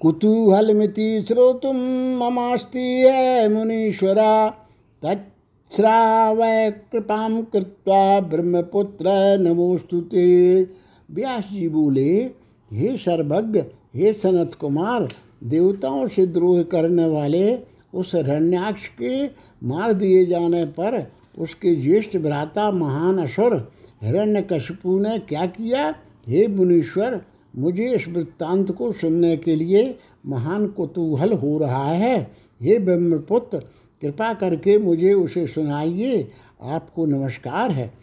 कुतूहल 0.02 0.66
कुतूहलमिति 0.66 1.26
श्रोतुं 1.28 1.74
ममास्ति 2.18 3.08
मुनीश्वरा। 3.52 4.50
तच्छ्रावय 5.04 6.72
कृपां 6.92 7.44
कृत्वा 7.44 8.20
ब्रह्मपुत्र 8.20 9.10
नमोस्तुते 9.40 10.62
व्यास 11.12 11.50
जी 11.52 11.70
बोले, 11.70 12.32
हे 12.72 12.98
सर्वज्ञ, 12.98 13.60
हे 13.96 14.14
सनत 14.14 14.54
कुमार 14.54 15.08
देवताओं 15.44 16.08
से 16.08 16.26
द्रोह 16.26 16.64
करने 16.64 17.06
वाले 17.06 17.60
उस 17.94 18.12
रण्याक्ष 18.16 18.88
के 18.88 19.26
मार 19.68 19.94
दिए 19.94 20.26
जाने 20.26 20.66
पर 20.66 21.12
उसके 21.40 21.76
ज्येष्ठ 21.76 22.18
भ्राता 22.18 22.72
महान 22.72 23.18
असुर 23.18 23.72
हिरण्यकशिपु 24.02 25.00
ने 25.00 25.20
क्या 25.20 25.46
किया? 25.46 25.96
हे 26.28 26.48
मुनीश्वर, 26.48 27.22
मुझे 27.58 27.96
इस 27.96 28.08
वृत्तांत 28.08 28.72
को 28.72 28.92
सुनने 28.92 29.38
के 29.38 29.56
लिए 29.56 30.00
महान 30.26 30.68
कुतूहल 30.68 31.34
हो 31.34 31.58
रहा 31.58 31.92
है। 31.92 32.32
हे 32.62 32.80
ब्रह्मपुत्र, 32.80 33.60
कृपा 34.02 34.34
करके 34.34 34.78
मुझे 34.78 35.14
उसे 35.14 35.48
सुनाइए। 35.48 36.32
आपको 36.62 37.06
नमस्कार 37.06 37.72
है। 37.72 37.94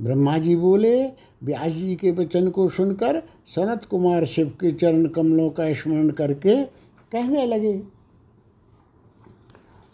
ब्रह्मा 0.00 0.38
जी 0.38 0.56
बोले, 0.56 1.06
व्यास 1.42 1.72
जी 1.72 1.96
के 1.96 2.10
वचन 2.10 2.50
को 2.50 2.68
सुनकर 2.68 3.22
सनत 3.46 3.84
कुमार 3.84 4.24
शिव 4.24 4.48
के 4.60 4.72
चरण 4.72 5.06
कमलों 5.06 5.50
का 5.50 5.72
स्मरण 5.72 6.10
करके 6.10 6.64
कहने 7.12 7.46
लगे। 7.46 7.82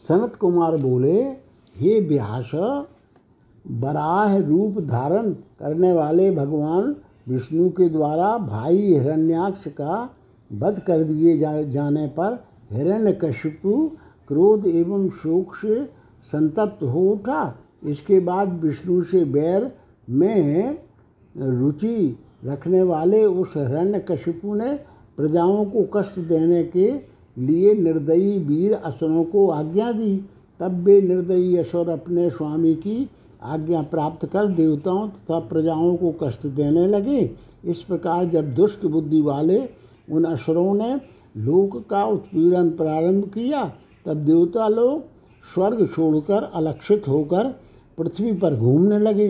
सनत 0.09 0.37
कुमार 0.37 0.77
बोले, 0.77 1.23
हे 1.77 2.01
व्यास 2.01 2.51
बराह 3.65 4.37
रूप 4.37 4.81
धारण 4.81 5.31
करने 5.61 5.93
वाले 5.93 6.31
भगवान 6.31 6.95
विष्णु 7.29 7.69
के 7.71 7.89
द्वारा 7.89 8.37
भाई 8.39 8.77
हिरण्याक्ष 8.77 9.67
का 9.71 10.09
वध 10.51 10.79
कर 10.79 11.03
दिए 11.03 11.39
जा, 11.39 11.63
जाने 11.63 12.07
पर 12.09 12.45
हिरण्यकशिपु 12.73 13.91
क्रोध 14.29 14.67
एवं 14.67 15.09
शोक 15.11 15.55
से 15.55 15.85
संतप्त 16.33 16.83
हो 16.83 17.01
उठा। 17.11 17.55
इसके 17.87 18.21
बाद 18.21 18.53
विष्णु 18.63 19.03
से 19.03 19.25
बैर 19.25 19.71
में 20.09 20.79
रुचि 21.35 22.19
रखने 22.45 22.83
वाले 22.83 23.25
उस 23.25 23.53
हिरण्यकशिपु 23.57 24.55
ने 24.55 24.75
प्रजाओं 25.17 25.65
को 25.65 25.85
कष्ट 25.95 26.19
देने 26.19 26.63
के 26.65 26.91
लिए 27.37 27.75
निर्दयी 27.75 28.39
वीर 28.39 28.75
असुरों 28.75 29.25
को 29.25 29.49
आज्ञा 29.51 29.91
दी। 29.93 30.17
तब 30.61 30.83
वे 30.85 31.01
निर्दयी 31.03 31.57
असुर 31.57 31.89
अपने 31.89 32.31
स्वामी 32.31 32.75
की 32.75 33.09
आज्ञा 33.43 33.83
प्राप्त 33.83 34.27
कर 34.27 34.47
देवताओं 34.47 35.09
तथा 35.09 35.39
प्रजाओं 35.39 35.97
को 35.97 36.15
कष्ट 36.23 36.47
देने 36.47 36.87
लगे। 36.87 37.31
इस 37.65 37.83
प्रकार 37.83 38.25
जब 38.25 38.55
दुष्ट 38.55 38.87
बुद्धि 38.87 39.21
वाले 39.21 39.59
उन 40.11 40.25
असुरों 40.25 40.75
ने 40.75 40.95
लोक 41.37 41.77
का 41.91 42.05
उत्पीड़न 42.05 42.71
प्रारंभ 42.71 43.25
किया, 43.25 43.65
तब 44.07 44.17
देवता 44.17 44.69
लोग 44.69 45.05
स्वर्ग 45.55 45.87
छोड़कर 45.87 46.51
अलक्षित 46.55 47.09
होकर 47.09 47.49
पृथ्वी 47.99 48.33
पर 48.33 48.57
घूमने 48.57 48.99
लगे। 48.99 49.29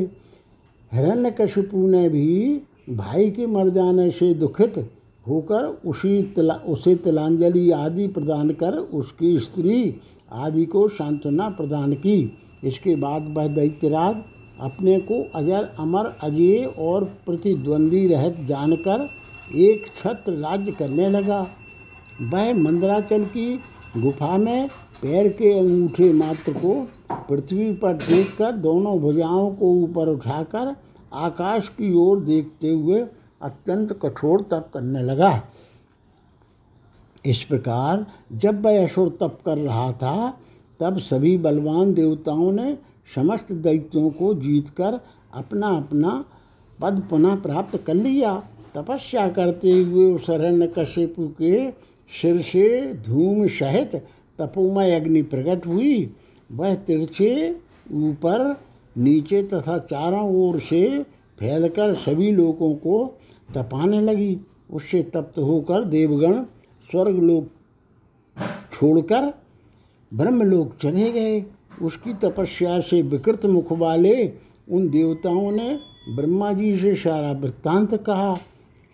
हिरण्यकशिपु 0.93 1.87
ने 1.87 2.09
भी 2.09 2.63
भाई 2.91 3.31
के 3.31 3.47
मर 3.47 3.69
जाने 3.69 4.11
से 4.11 4.35
दुखित 4.35 4.91
होकर 5.29 5.65
उसी 5.87 6.23
तिला, 6.23 6.55
उसे 6.55 6.95
तिलांजलि 6.95 7.71
आदि 7.71 8.07
प्रदान 8.09 8.51
कर 8.51 8.77
उसकी 8.77 9.39
स्त्री 9.39 9.95
आदि 10.33 10.65
को 10.67 10.89
सांत्वना 10.89 11.49
प्रदान 11.49 11.95
की। 11.95 12.33
इसके 12.65 12.95
बाद 12.97 13.33
वह 13.37 13.47
दैत्यराज 13.47 14.17
अपने 14.61 14.99
को 15.01 15.23
अजर, 15.35 15.69
अमर, 15.79 16.07
अजय 16.23 16.65
और 16.79 17.05
प्रतिद्वंदी 17.27 18.07
रहत 18.09 18.37
जानकर 18.41 19.07
एक 19.59 19.87
छत्र 19.97 20.33
राज्य 20.33 20.73
करने 20.73 21.09
लगा। 21.09 21.41
वह 22.33 22.53
मंदराचल 22.55 23.25
की 23.27 23.55
गुफा 23.97 24.37
में 24.39 24.69
पैर 25.03 25.29
के 25.29 25.53
अंगूठे 25.59 26.13
मात्र 26.13 26.53
को 26.55 26.75
पृथ्वी 27.29 27.73
पर 27.73 27.95
देखकर 27.97 28.57
दोनों 28.59 28.99
भुजाओं 28.99 29.51
को 29.55 29.73
ऊपर 29.75 30.09
उठाकर 30.09 30.75
आकाश 31.13 31.69
की 31.69 31.93
ओर 31.95 32.21
देखते 32.21 32.71
हुए 32.71 33.01
अत्यंत 33.43 33.93
कठोर 34.03 34.43
तप 34.51 34.71
करने 34.75 35.03
लगा। 35.03 35.33
इस 37.27 37.43
प्रकार 37.45 38.07
जब 38.33 38.63
वह 38.67 38.83
असुर 38.85 39.09
तप 39.21 39.39
कर 39.47 39.59
रहा 39.59 39.91
था 39.93 40.39
तब 40.81 40.99
सभी 40.99 41.37
बलवान 41.39 41.93
देवताओं 41.95 42.53
ने 42.53 42.79
समस्त 43.15 43.53
दैत्यों 43.53 44.11
को 44.11 44.35
जीतकर 44.35 45.01
अपना 45.35 45.69
अपना 45.69 46.25
पद 46.81 47.03
पुनः 47.11 47.35
प्राप्त 47.35 47.77
कर 47.77 47.95
लिया। 47.95 48.43
तपस्या 48.75 49.29
करते 49.29 49.73
हुए 49.73 50.05
उस 50.13 50.31
अरण्य 50.31 50.73
कश्यपु 50.79 51.29
के 51.29 51.71
सिर 52.11 52.41
से 52.41 52.95
धूम 53.07 53.47
सहित 53.47 53.95
तपोमय 54.39 54.95
अग्नि 54.95 55.23
प्रकट 55.23 55.67
हुई। 55.67 56.15
वह 56.51 56.75
तिरछे 56.75 57.57
ऊपर, 57.93 58.57
नीचे 58.97 59.43
तथा 59.43 59.79
चारों 59.79 60.29
ओर 60.37 60.59
से 60.61 61.03
फैलकर 61.39 61.95
सभी 61.95 62.31
लोगों 62.31 62.75
को 62.75 63.19
तपाने 63.55 64.01
लगी। 64.01 64.39
उससे 64.71 65.03
तप्त 65.03 65.39
होकर 65.39 65.85
देवगण 65.85 66.43
स्वर्ग 66.91 67.19
लोग 67.19 67.49
छोड़कर 68.73 69.33
ब्रह्मलोक 70.15 70.75
चले 70.83 71.11
गए। 71.13 71.45
उसकी 71.83 72.15
तपस्या 72.15 72.81
से 72.81 73.03
विकृत 73.03 73.47
मुख 73.47 73.73
वाले 73.73 74.33
उन 74.71 74.89
देवताओं 74.91 75.51
ने 75.53 75.79
ब्रह्मा 76.17 76.53
जी 76.53 76.77
से 76.77 76.95
सारा 76.95 77.33
वृत्तांत 77.33 77.95
कहा। 77.95 78.35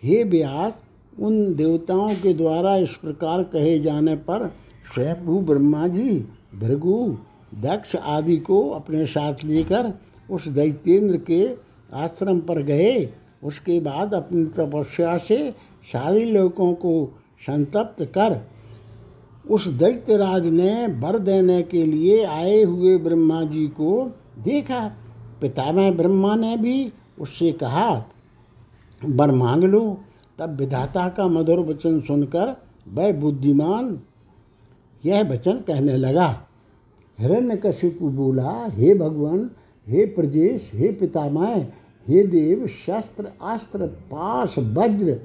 हे 0.03 0.23
व्यास, 0.23 0.73
उन 1.19 1.55
देवताओं 1.55 2.09
के 2.09 2.33
द्वारा 2.33 2.75
इस 2.77 2.95
प्रकार 2.95 3.43
कहे 3.43 3.79
जाने 3.79 4.15
पर 4.15 4.47
स्वयं 4.93 5.45
ब्रह्मा 5.45 5.87
जी, 5.87 6.25
भृगु, 6.59 7.17
दक्ष 7.55 7.95
आदि 7.95 8.37
को 8.37 8.69
अपने 8.69 9.05
साथ 9.05 9.45
लेकर 9.45 9.93
उस 10.31 10.47
दैत्येंद्र 10.47 11.17
के 11.17 11.47
आश्रम 11.93 12.39
पर 12.39 12.61
गए। 12.61 13.09
उसके 13.43 13.79
बाद 13.79 14.13
अपनी 14.13 14.43
तपस्या 14.45 15.17
से 15.17 15.51
सारे 15.93 16.25
लोगों 16.25 16.73
को 16.73 16.93
संतप्त 17.41 18.03
कर 18.03 18.33
उस 19.49 19.67
दैत्यराज 19.77 20.47
ने 20.47 20.87
वर 20.99 21.17
देने 21.19 21.61
के 21.63 21.83
लिए 21.85 22.23
आए 22.25 22.61
हुए 22.61 22.97
ब्रह्मा 22.97 23.43
जी 23.43 23.67
को 23.67 23.91
देखा। 24.39 24.79
पितामह 25.41 25.91
ब्रह्मा 25.91 26.35
ने 26.35 26.55
भी 26.57 26.91
उससे 27.19 27.51
कहा 27.51 27.89
वर 29.01 29.31
मांग 29.31 29.63
लो। 29.63 29.81
तब 30.39 30.57
विधाता 30.59 31.07
का 31.09 31.27
मधुर 31.27 31.59
वचन 31.59 31.99
सुनकर 32.01 32.55
वह 32.87 33.11
बुद्धिमान 33.13 33.99
यह 35.03 35.23
वचन 35.29 35.59
कहने 35.67 35.95
लगा, 35.97 36.27
हिरण्यकशिपु 37.17 38.09
बोला, 38.09 38.51
हे 38.67 38.93
भगवान, 38.93 39.49
हे 39.87 40.05
प्रजेश, 40.05 40.69
हे 40.73 40.91
पितामह, 40.91 41.55
हे 42.07 42.23
देव, 42.23 42.67
शस्त्र, 42.67 43.31
अस्त्र, 43.43 43.85
पाश, 44.11 44.57
वज्र, 44.57 45.15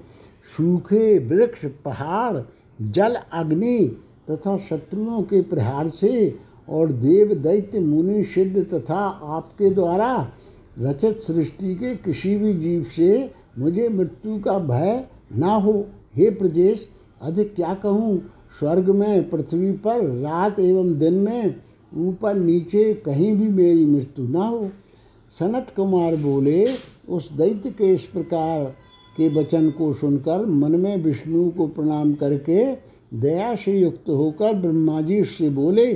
सूखे 0.56 1.18
वृक्ष, 1.18 1.64
पहाड़, 1.84 2.42
जल, 2.82 3.14
अग्नि 3.32 3.78
तथा 4.32 4.56
शत्रुओं 4.56 5.22
के 5.22 5.42
प्रहार 5.42 5.88
से 5.88 6.38
और 6.68 6.92
देव 6.92 7.34
दैत्य 7.34 7.80
मुनि 7.80 8.24
सिद्ध 8.24 8.74
तथा 8.74 8.98
आपके 9.22 9.70
द्वारा 9.70 10.28
रचित 10.78 11.20
सृष्टि 11.20 11.74
के 11.74 11.94
किसी 11.94 12.36
भी 12.36 12.54
जीव 12.54 12.86
से 12.96 13.30
मुझे 13.58 13.88
मृत्यु 13.88 14.38
का 14.38 14.58
भय 14.58 15.04
ना 15.36 15.54
हो। 15.54 15.86
हे 16.16 16.30
प्रजेश, 16.30 16.88
अधिक 17.22 17.54
क्या 17.54 17.74
कहूँ? 17.74 18.22
स्वर्ग 18.58 18.90
में, 18.90 19.30
पृथ्वी 19.30 19.72
पर, 19.72 20.04
रात 20.04 20.60
एवं 20.60 20.98
दिन 20.98 21.14
में, 21.14 21.54
ऊपर 21.96 22.34
नीचे 22.34 22.94
कहीं 22.94 23.36
भी 23.36 23.48
मेरी 23.48 23.84
मृत्यु 23.84 24.28
ना 24.28 24.44
हो। 24.44 24.70
सनत 25.38 25.72
कुमार 25.76 26.16
बोले, 26.16 26.66
उस 27.08 27.32
दैत्य 27.32 27.70
के 27.70 27.94
इस 27.94 28.02
प्रकार 28.02 28.64
के 29.16 29.40
वचन 29.40 29.70
को 29.70 29.92
सुनकर 29.92 30.46
मन 30.46 30.72
में 30.80 31.04
विष्णु 31.04 31.50
को 31.50 31.66
प्रणाम 31.66 32.14
करके 32.14 32.91
दया 33.12 33.54
से 33.54 33.72
युक्त 33.72 34.08
होकर 34.08 34.54
ब्रह्मा 34.54 35.00
जी 35.00 35.24
से 35.24 35.48
बोले, 35.50 35.86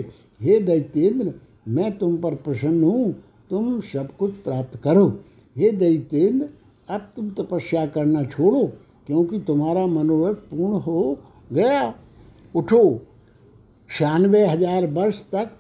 हे 0.41 0.59
दैत्येंद्र, 0.61 1.33
मैं 1.69 1.99
तुम 1.99 2.17
पर 2.17 2.35
प्रसन्न 2.35 2.83
हूँ, 2.85 3.13
तुम 3.51 3.81
सब 3.81 4.17
कुछ 4.17 4.33
प्राप्त 4.35 4.77
करो। 4.77 5.07
हे 5.57 5.71
दैत्येंद्र, 5.73 6.49
अब 6.89 7.09
तुम 7.17 7.31
तपस्या 7.31 7.87
करना 7.87 8.25
छोड़ो, 8.25 8.65
क्योंकि 9.07 9.39
तुम्हारा 9.39 9.87
मनोरथ 9.87 10.35
पूर्ण 10.51 10.81
हो 10.81 11.19
गया। 11.53 11.95
उठो, 12.55 13.01
छियानवे 13.91 14.47
हज़ार 14.47 14.87
वर्ष 14.87 15.23
तक 15.33 15.51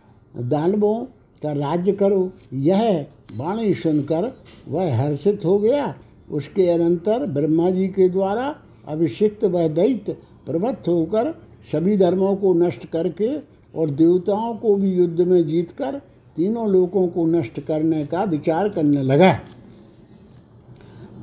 दानवों 0.40 1.04
का 1.42 1.52
राज्य 1.52 1.92
करो। 1.92 2.30
यह 2.52 3.06
वाणी 3.36 3.74
सुनकर 3.74 4.32
वह 4.68 4.96
हर्षित 4.96 5.44
हो 5.44 5.58
गया। 5.58 5.94
उसके 6.30 6.68
अनंतर 6.68 7.26
ब्रह्मा 7.26 7.70
जी 7.70 7.88
के 7.88 8.08
द्वारा 8.08 8.54
अभिषिक्त 8.88 9.44
वह 9.44 9.68
दैत्य 9.68 10.16
प्रवृत्त 10.46 10.88
होकर 10.88 11.34
सभी 11.72 11.96
धर्मों 11.96 12.34
को 12.36 12.52
नष्ट 12.54 12.86
करके 12.86 13.36
और 13.74 13.90
देवताओं 13.90 14.54
को 14.54 14.74
भी 14.76 14.90
युद्ध 14.90 15.20
में 15.20 15.46
जीतकर 15.46 16.00
तीनों 16.36 16.68
लोगों 16.68 17.06
को 17.08 17.26
नष्ट 17.26 17.60
करने 17.60 18.04
का 18.06 18.22
विचार 18.24 18.68
करने 18.68 19.02
लगा। 19.02 19.32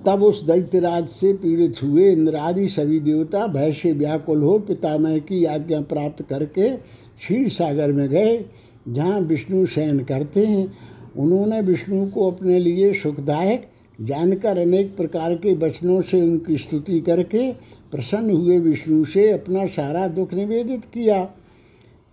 तब 0.05 0.23
उस 0.23 0.41
दैत्यराज 0.43 1.07
से 1.07 1.33
पीड़ित 1.33 1.81
हुए 1.83 2.11
इंद्रादि 2.11 2.67
सभी 2.67 2.99
देवता 2.99 3.45
भय 3.47 3.71
से 3.71 3.91
व्याकुल 3.91 4.41
हो 4.41 4.57
पितामह 4.59 5.17
की 5.19 5.43
आज्ञा 5.45 5.81
प्राप्त 5.81 6.21
करके 6.21 6.69
क्षीर 6.69 7.49
सागर 7.49 7.91
में 7.91 8.07
गए, 8.09 8.45
जहाँ 8.89 9.19
विष्णु 9.21 9.65
शयन 9.65 9.99
करते 9.99 10.45
हैं। 10.45 10.73
उन्होंने 11.17 11.61
विष्णु 11.61 12.05
को 12.07 12.31
अपने 12.31 12.59
लिए 12.59 12.93
सुखदायक, 12.93 13.67
जानकर 14.01 14.57
अनेक 14.57 14.95
प्रकार 14.97 15.35
के 15.35 15.53
वचनों 15.55 16.01
से 16.01 16.21
उनकी 16.21 16.57
स्तुति 16.57 16.99
करके 17.01 17.51
प्रसन्न 17.93 18.31
हुए 18.31 18.59
विष्णु 18.59 19.05
से 19.05 19.31
अपना 19.31 19.65
सारा 19.65 20.07
दुख 20.07 20.33
निवेदित 20.33 20.85
किया। 20.85 21.23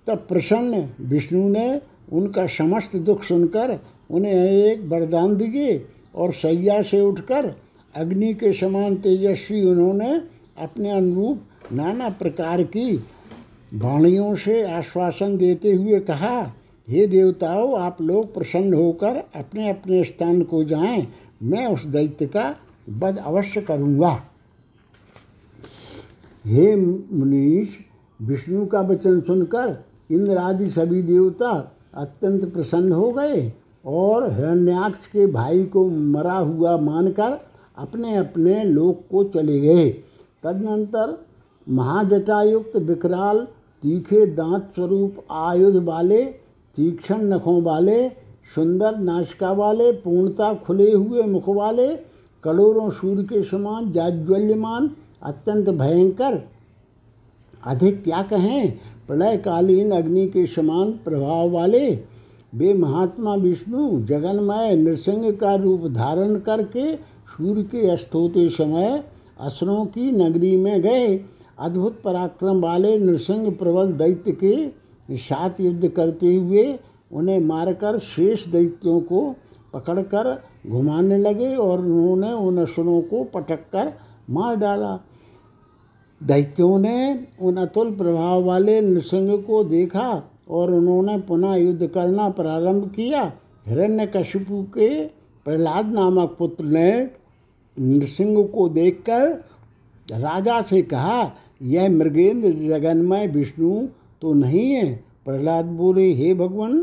तब 0.06 0.26
प्रसन्न 0.28 0.88
विष्णु 1.00 1.48
ने 1.48 1.80
उनका 2.12 2.46
समस्त 2.46 2.96
दुख 2.96 3.22
सुनकर 3.22 3.78
उन्हें 4.10 4.32
एक 4.32 4.80
वरदान 4.84 5.36
दिए 5.36 5.84
और 6.14 6.32
सैया 6.32 6.82
से 6.82 7.00
उठकर 7.00 7.54
अग्नि 7.94 8.34
के 8.34 8.52
समान 8.52 8.96
तेजस्वी 8.96 9.62
उन्होंने 9.62 10.10
अपने 10.58 10.90
अनुरूप 10.90 11.72
नाना 11.72 12.08
प्रकार 12.08 12.62
की 12.62 12.96
वाणियों 13.74 14.34
से 14.34 14.62
आश्वासन 14.72 15.36
देते 15.36 15.72
हुए 15.72 16.00
कहा, 16.00 16.54
हे 16.88 17.06
देवताओं, 17.06 17.80
आप 17.80 18.02
लोग 18.02 18.34
प्रसन्न 18.34 18.74
होकर 18.74 19.22
अपने 19.34 19.68
अपने 19.70 20.04
स्थान 20.04 20.42
को 20.42 20.64
जाएँ। 20.64 21.06
मैं 21.42 21.66
उस 21.66 21.84
दैत्य 21.84 22.26
का 22.26 22.54
वध 22.90 23.18
अवश्य 23.18 23.60
करूँगा। 23.60 24.29
हे 26.46 26.76
मुनीष, 26.76 27.68
विष्णु 28.22 28.66
का 28.66 28.80
वचन 28.80 29.20
सुनकर 29.20 29.84
इंद्र 30.10 30.36
आदि 30.36 30.70
सभी 30.70 31.02
देवता 31.02 31.72
अत्यंत 31.94 32.52
प्रसन्न 32.52 32.92
हो 32.92 33.12
गए 33.12 33.52
और 33.86 34.32
हिरण्याक्ष 34.32 35.06
के 35.06 35.26
भाई 35.26 35.64
को 35.64 35.88
मरा 35.88 36.38
हुआ 36.38 36.76
मानकर 36.76 37.40
अपने 37.78 38.16
अपने 38.16 38.64
लोक 38.64 39.00
को 39.10 39.24
चले 39.24 39.60
गए। 39.60 39.90
तदनंतर 40.42 41.26
महाजटायुक्त 41.68 42.76
विकराल, 42.76 43.46
तीखे 43.82 44.26
दांत 44.26 44.72
स्वरूप 44.74 45.16
आयुध 45.30 45.84
वाले, 45.84 46.24
तीक्ष्ण 46.76 47.16
नखों 47.16 47.62
वाले, 47.62 48.08
सुंदर 48.54 48.96
नाशिका 48.96 49.52
वाले, 49.52 49.92
पूर्णता 49.92 50.54
खुले 50.54 50.92
हुए 50.92 51.22
मुख 51.22 51.48
वाले, 51.48 51.88
करोड़ों 52.44 52.90
सूर्य 52.90 53.22
के 53.22 53.42
समान 53.42 53.92
जाज्वल्यमान 53.92 54.90
अत्यंत 55.22 55.68
भयंकर। 55.70 56.40
अधिक 57.66 58.02
क्या 58.04 58.22
कहें? 58.22 58.72
प्रलयकालीन 59.08 59.90
अग्नि 59.90 60.26
के 60.28 60.46
समान 60.46 60.90
प्रभाव 61.04 61.50
वाले 61.50 61.88
वे 62.52 62.72
महात्मा 62.74 63.34
विष्णु 63.34 64.00
जगन्मय 64.00 64.74
नृसिंह 64.76 65.30
का 65.32 65.54
रूप 65.54 65.86
धारण 65.86 66.38
करके 66.38 66.94
सूर्य 67.30 67.62
के 67.62 67.86
अस्त 67.90 68.14
होते 68.14 68.48
समय 68.48 69.04
असुरों 69.40 69.84
की 69.86 70.10
नगरी 70.12 70.56
में 70.56 70.80
गए। 70.82 71.16
अद्भुत 71.58 72.00
पराक्रम 72.02 72.60
वाले 72.60 72.98
नृसिंह 72.98 73.50
प्रबल 73.50 73.92
दैत्य 73.92 74.32
के 74.44 75.16
साथ 75.16 75.60
युद्ध 75.60 75.88
करते 75.88 76.34
हुए 76.34 76.78
उन्हें 77.12 77.40
मारकर 77.40 77.98
शेष 77.98 78.46
दैत्यों 78.46 79.00
को 79.00 79.34
पकड़कर 79.72 80.34
घुमाने 80.66 81.18
लगे 81.18 81.54
और 81.56 81.80
उन्होंने 81.80 82.32
उन 82.32 82.58
असुरों 82.58 83.00
को 83.02 83.22
पटक 83.24 83.60
कर 83.72 83.92
मार 84.30 84.56
डाला। 84.56 84.98
दैत्यों 86.20 86.78
ने 86.78 87.26
उन 87.40 87.56
अतुल 87.56 87.90
प्रभाव 87.90 88.42
वाले 88.44 88.80
नृसिंह 88.80 89.36
को 89.36 89.62
देखा 89.64 90.22
और 90.50 90.72
उन्होंने 90.72 91.18
पुनः 91.18 91.54
युद्ध 91.54 91.86
करना 91.86 92.28
प्रारंभ 92.28 92.90
किया। 92.96 93.32
हिरण्यकशिपु 93.66 94.62
के 94.74 94.88
प्रहलाद 95.46 95.92
नामक 95.92 96.34
पुत्र 96.38 96.64
ने 96.64 97.10
नृसिंह 97.76 98.42
को 98.44 98.68
देखकर 98.68 99.28
राजा 100.08 100.60
से 100.62 100.82
कहा, 100.82 101.32
यह 101.62 101.88
मृगेंद्र 101.90 102.50
जगन्मय 102.68 103.26
विष्णु 103.26 103.86
तो 104.22 104.32
नहीं 104.32 104.70
है? 104.72 104.94
प्रहलाद 105.24 105.64
बोले, 105.64 106.12
हे 106.12 106.34
भगवान 106.34 106.78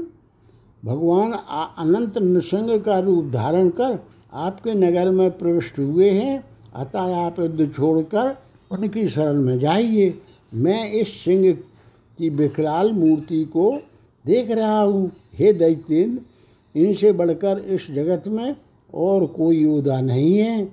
भगवान 0.85 1.31
अनंत 1.31 2.17
नृसिंह 2.17 2.77
का 2.77 2.99
रूप 2.99 3.25
धारण 3.25 3.69
कर, 3.69 3.99
आपके 4.33 4.73
नगर 4.73 5.09
में 5.09 5.37
प्रविष्ट 5.37 5.79
हुए 5.79 6.09
हैं। 6.09 6.43
अतः 6.75 7.15
आप 7.15 7.39
युद्ध 7.39 7.71
छोड़कर 7.75 8.35
उनकी 8.71 9.07
शरण 9.07 9.41
में 9.41 9.59
जाइए। 9.59 10.21
मैं 10.53 10.91
इस 10.91 11.23
सिंह 11.23 11.51
की 12.17 12.29
विकराल 12.29 12.91
मूर्ति 12.91 13.43
को 13.45 13.71
देख 14.25 14.51
रहा 14.51 14.79
हूँ। 14.79 15.11
हे 15.33 15.53
दैत्येंद्र 15.53 16.79
इनसे 16.79 17.11
बढ़कर 17.11 17.57
इस 17.59 17.91
जगत 17.91 18.27
में 18.27 18.55
और 18.93 19.25
कोई 19.25 19.57
योद्धा 19.57 20.01
नहीं 20.01 20.37
है। 20.37 20.71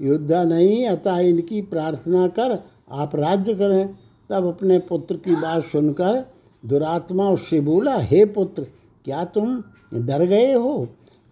योद्धा 0.00 0.44
नहीं, 0.44 0.86
अतः 0.86 1.18
इनकी 1.18 1.62
प्रार्थना 1.62 2.28
कर 2.28 2.58
आप 2.90 3.16
राज्य 3.16 3.54
करें। 3.54 3.94
तब 4.30 4.46
अपने 4.46 4.78
पुत्र 4.78 5.16
की 5.16 5.34
बात 5.34 5.64
सुनकर 5.64 6.32
दुरात्मा 6.66 7.30
उससे 7.30 7.60
बोला, 7.60 7.98
हे 7.98 8.24
पुत्र, 8.24 8.66
क्या 9.04 9.24
तुम 9.24 9.62
डर 9.94 10.26
गए 10.26 10.52
हो? 10.52 10.88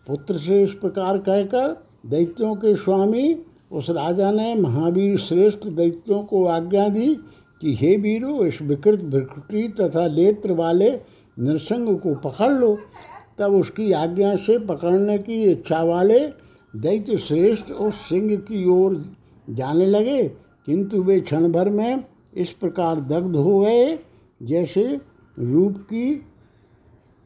पुत्र 0.06 0.38
से 0.38 0.62
इस 0.62 0.72
प्रकार 0.72 1.18
कहकर 1.18 1.86
दैत्यों 2.06 2.54
के 2.54 2.74
स्वामी 2.76 3.34
उस 3.72 3.90
राजा 3.90 4.30
ने 4.32 4.54
महावीर 4.54 5.18
श्रेष्ठ 5.18 5.66
दैत्यों 5.66 6.22
को 6.22 6.44
आज्ञा 6.44 6.88
दी 6.88 7.14
कि 7.60 7.74
हे 7.74 7.96
वीरो, 7.96 8.44
इस 8.44 8.62
विकृत 8.62 9.00
विकृति 9.00 9.68
तथा 9.80 10.06
नेत्र 10.06 10.52
वाले 10.52 10.90
नृसंग 11.38 11.98
को 11.98 12.14
पकड़ 12.14 12.52
लो। 12.52 12.78
तब 13.38 13.54
उसकी 13.54 13.92
आज्ञा 13.92 14.36
से 14.36 14.58
पकड़ने 14.58 15.18
की 15.18 15.42
इच्छा 15.42 15.82
वाले 15.82 16.18
दैत्य 16.76 17.16
श्रेष्ठ 17.18 17.72
उस 17.72 17.94
सिंह 17.94 18.36
की 18.36 18.68
ओर 18.68 19.04
जाने 19.50 19.86
लगे। 19.86 20.28
किंतु 20.66 21.02
वे 21.02 21.20
क्षण 21.20 21.52
भर 21.52 21.68
में 21.68 22.04
इस 22.36 22.50
प्रकार 22.50 23.00
दग्ध 23.00 23.36
हो 23.36 23.60
गए, 23.60 23.98
जैसे 24.42 25.00
रूप 25.38 25.76
की 25.76 26.26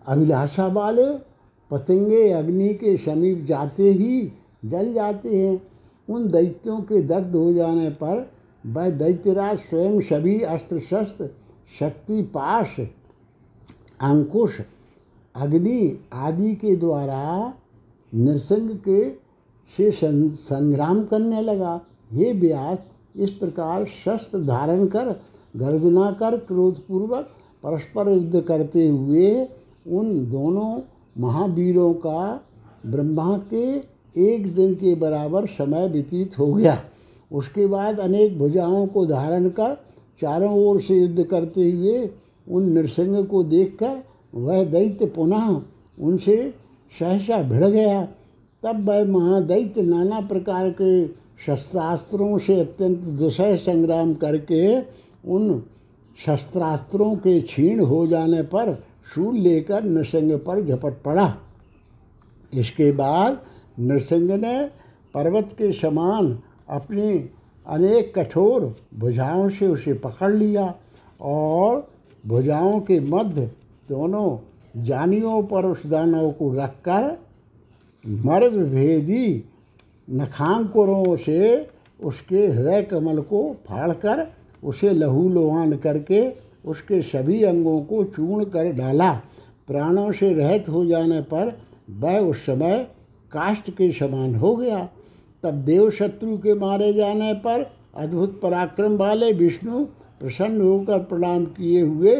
अभिलाषा 0.06 0.66
वाले 0.66 1.06
पतंगे 1.70 2.30
अग्नि 2.30 2.68
के 2.68 2.96
समीप 2.96 3.44
जाते 3.44 3.82
ही 3.82 4.32
जल 4.64 4.92
जाते 4.94 5.36
हैं। 5.36 5.62
उन 6.08 6.28
दैत्यों 6.30 6.80
के 6.80 7.00
दग्ध 7.02 7.34
हो 7.36 7.52
जाने 7.52 7.90
पर 8.02 8.30
वह 8.64 8.88
दैत्यराज 8.90 9.58
स्वयं 9.60 10.00
सभी 10.00 10.40
अस्त्र 10.40 10.78
शस्त्र 10.80 11.28
शक्ति, 11.78 12.22
पाश, 12.34 12.76
अंकुश, 14.00 14.60
अग्नि 15.34 15.98
आदि 16.12 16.54
के 16.54 16.74
द्वारा 16.76 17.54
नृसिंह 18.12 18.74
के 18.88 19.08
से 19.70 19.90
संग्राम 19.92 21.04
करने 21.04 21.40
लगा। 21.40 21.80
हे 22.12 22.32
व्यास 22.32 22.86
इस 23.16 23.30
प्रकार 23.30 23.84
शस्त्र 23.84 24.38
धारण 24.38 24.86
कर, 24.86 25.10
गर्जना 25.56 26.10
कर, 26.12 26.36
क्रोधपूर्वक 26.38 27.30
परस्पर 27.62 28.10
युद्ध 28.10 28.40
करते 28.40 28.86
हुए 28.88 29.48
उन 29.88 30.14
दोनों 30.30 30.80
महावीरों 31.18 31.92
का 31.94 32.40
ब्रह्मा 32.86 33.36
के 33.52 33.93
एक 34.16 34.54
दिन 34.54 34.74
के 34.74 34.94
बराबर 34.94 35.46
समय 35.46 35.88
व्यतीत 35.88 36.38
हो 36.38 36.52
गया। 36.52 36.80
उसके 37.30 37.66
बाद 37.66 38.00
अनेक 38.00 38.38
भुजाओं 38.38 38.86
को 38.86 39.04
धारण 39.06 39.48
कर, 39.48 39.76
चारों 40.20 40.52
ओर 40.58 40.80
से 40.80 40.94
युद्ध 40.94 41.24
करते 41.24 41.70
हुए 41.70 42.08
उन 42.46 42.68
नृसिंह 42.68 43.22
को 43.22 43.42
देखकर 43.44 43.96
वह 44.34 44.62
दैत्य 44.64 45.06
पुनः 45.06 45.60
उनसे 45.98 46.36
सहसा 46.92 47.42
भिड़ 47.42 47.64
गया। 47.64 48.02
तब 48.62 48.88
वह 48.88 49.04
महादैत्य 49.04 49.82
नाना 49.82 50.20
प्रकार 50.20 50.70
के 50.70 51.06
शस्त्रास्त्रों 51.46 52.36
से 52.38 52.60
अत्यंत 52.60 52.98
दुसह 53.18 53.54
संग्राम 53.56 54.14
करके 54.14 54.78
उन 55.28 55.62
शस्त्रास्त्रों 56.18 57.14
के 57.16 57.40
छीण 57.40 57.80
हो 57.80 58.06
जाने 58.06 58.42
पर 58.42 58.72
शूल 59.14 59.36
लेकर 59.36 59.84
नृसिंह 59.84 60.36
पर 60.36 60.64
झपट 60.64 61.02
पड़ा। 61.02 61.34
इसके 62.52 62.90
बाद 62.92 63.40
नृसिंह 63.80 64.36
ने 64.36 64.64
पर्वत 65.14 65.50
के 65.58 65.72
समान 65.72 66.38
अपनी 66.68 67.30
अनेक 67.66 68.18
कठोर 68.18 68.76
भुजाओं 68.98 69.48
से 69.48 69.66
उसे 69.66 69.94
पकड़ 69.94 70.32
लिया 70.32 70.74
और 71.20 71.86
भुजाओं 72.26 72.80
के 72.80 73.00
मध्य 73.00 73.50
दोनों 73.88 74.38
जानियों 74.82 75.42
पर 75.42 75.66
उस 75.66 75.86
दानव 75.86 76.30
को 76.30 76.52
रखकर 76.54 77.18
मर्द 78.08 78.56
भेदी 78.58 79.44
नखांकुरों 80.10 81.16
से 81.16 81.70
उसके 82.02 82.46
हृदय 82.46 82.82
कमल 82.82 83.20
को 83.20 83.56
फाड़कर 83.66 84.26
उसे 84.64 84.90
लहू 84.90 85.28
लोहान 85.28 85.76
करके 85.76 86.32
उसके 86.64 87.02
सभी 87.02 87.42
अंगों 87.42 87.80
को 87.82 88.04
चूर्ण 88.04 88.44
कर 88.44 88.72
डाला। 88.72 89.12
प्राणों 89.66 90.12
से 90.12 90.34
रहित 90.34 90.68
हो 90.68 90.84
जाने 90.86 91.20
पर 91.20 91.58
वह 91.90 92.18
उस 92.18 92.46
समय 92.46 92.86
काष्ट 93.32 93.70
के 93.70 93.90
समान 93.92 94.34
हो 94.34 94.54
गया। 94.56 94.88
तब 95.42 95.54
देव 95.54 95.90
शत्रु 95.90 96.36
के 96.36 96.54
मारे 96.54 96.92
जाने 96.92 97.32
पर 97.34 97.66
अद्भुत 97.94 98.40
पराक्रम 98.40 98.96
वाले 98.96 99.32
विष्णु 99.32 99.84
प्रसन्न 100.20 100.60
होकर 100.60 100.98
प्रणाम 100.98 101.44
किए 101.44 101.80
हुए 101.80 102.16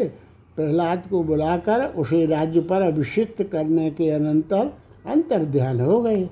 प्रहलाद 0.55 1.03
को 1.09 1.23
बुलाकर 1.23 1.85
उसे 1.93 2.25
राज्य 2.25 2.61
पर 2.61 2.81
अभिषिक्त 2.81 3.41
करने 3.43 3.89
के 3.91 4.09
अनंतर 4.09 4.71
अंतर 5.05 5.45
ध्यान 5.45 5.79
हो 5.81 6.01
गए। 6.01 6.29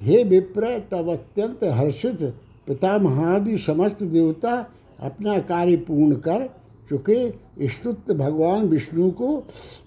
हे 0.00 0.22
विप्र, 0.24 0.78
तब 0.90 1.10
अत्यंत 1.10 1.64
हर्षित 1.64 2.22
पिता 2.66 2.96
महादि 2.98 3.56
समस्त 3.56 4.02
देवता 4.02 4.54
अपना 5.00 5.38
कार्य 5.38 5.76
पूर्ण 5.76 6.14
कर 6.16 6.46
चुके। 6.88 7.68
स्तुत 7.68 8.10
भगवान 8.10 8.68
विष्णु 8.68 9.10
को 9.10 9.42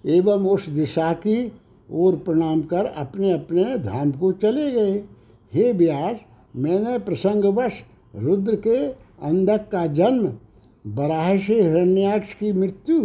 एवं 0.05 0.47
उस 0.47 0.69
दिशा 0.69 1.11
की 1.13 1.51
ओर 1.89 2.15
प्रणाम 2.15 2.61
कर 2.61 2.85
अपने 2.85 3.31
अपने 3.31 3.77
धाम 3.77 4.11
को 4.11 4.31
चले 4.31 4.71
गए। 4.71 4.97
हे 5.53 5.71
व्यास 5.71 6.17
मैंने 6.55 6.97
प्रसंगवश 6.99 7.81
रुद्र 8.15 8.55
के 8.57 8.85
अंधक 9.23 9.67
का 9.71 9.85
जन्म, 9.87 10.27
बराह 10.85 11.37
से 11.37 11.61
हिरण्याक्ष 11.61 12.33
की 12.33 12.51
मृत्यु, 12.53 12.99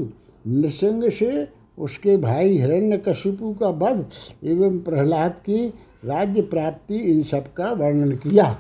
नृसिंह 0.47 1.09
से 1.09 1.49
उसके 1.79 2.17
भाई 2.17 2.57
हिरण्यकशिपु 2.59 3.53
का 3.55 3.69
वध 3.69 4.05
एवं 4.45 4.79
प्रहलाद 4.79 5.33
की 5.47 5.67
राज्य 6.05 6.43
प्राप्ति 6.43 6.97
इन 6.97 7.23
सब 7.23 7.53
का 7.53 7.71
वर्णन 7.73 8.17
किया। 8.17 8.57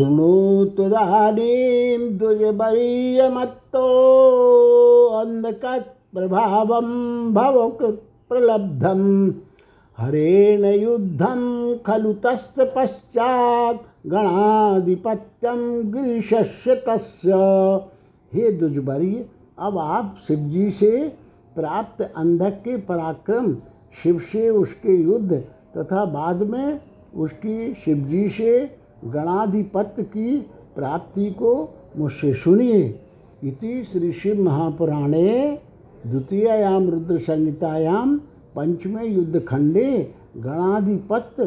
शृणोतुदानीं 0.00 1.98
द्विजबरीयमत्तो 2.18 3.86
अन्धकप्रभावं 5.08 6.88
भवकृत्प्रलब्धं। 7.34 9.02
हरेण 9.98 10.64
युद्धं 10.64 11.42
खलु 11.78 12.12
तस्य 12.12 12.64
पश्चात् 12.76 14.08
गणाधिपत्यं 14.08 15.60
गिरीशस्य 15.92 16.74
तस्य। 16.88 17.32
हे 18.32 18.50
दुजबरी 18.52 19.14
अब 19.58 19.78
आप 19.78 20.16
शिवजी 20.28 20.70
से 20.70 21.08
प्राप्त 21.56 22.12
अंधक 22.16 22.60
के 22.64 22.76
पराक्रम, 22.76 23.54
शिव 24.02 24.18
से 24.18 24.50
उसके 24.50 24.96
युद्ध 25.02 25.32
तथा 25.76 26.04
बाद 26.04 26.42
में 26.42 26.80
उसकी 27.16 27.74
शिवजी 27.74 28.28
से 28.28 28.79
गणाधिपत्य 29.04 30.02
की 30.02 30.36
प्राप्ति 30.76 31.30
को 31.30 31.52
मुझसे 31.98 32.32
सुनिए 32.34 32.82
इति 33.44 33.82
श्री 33.84 34.12
शिव 34.12 34.42
महापुराणे 34.42 35.30
द्वितीयायाम 36.06 36.88
रुद्र 36.90 37.18
संहितायाम 37.18 38.18
पंचमे 38.56 39.06
युद्धखंडे 39.06 40.14
गणाधिपत्य 40.36 41.46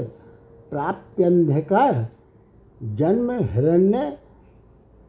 प्राप्त्यंधक 0.71 1.73
जन्म 2.95 3.31
हिरण्य 3.31 4.17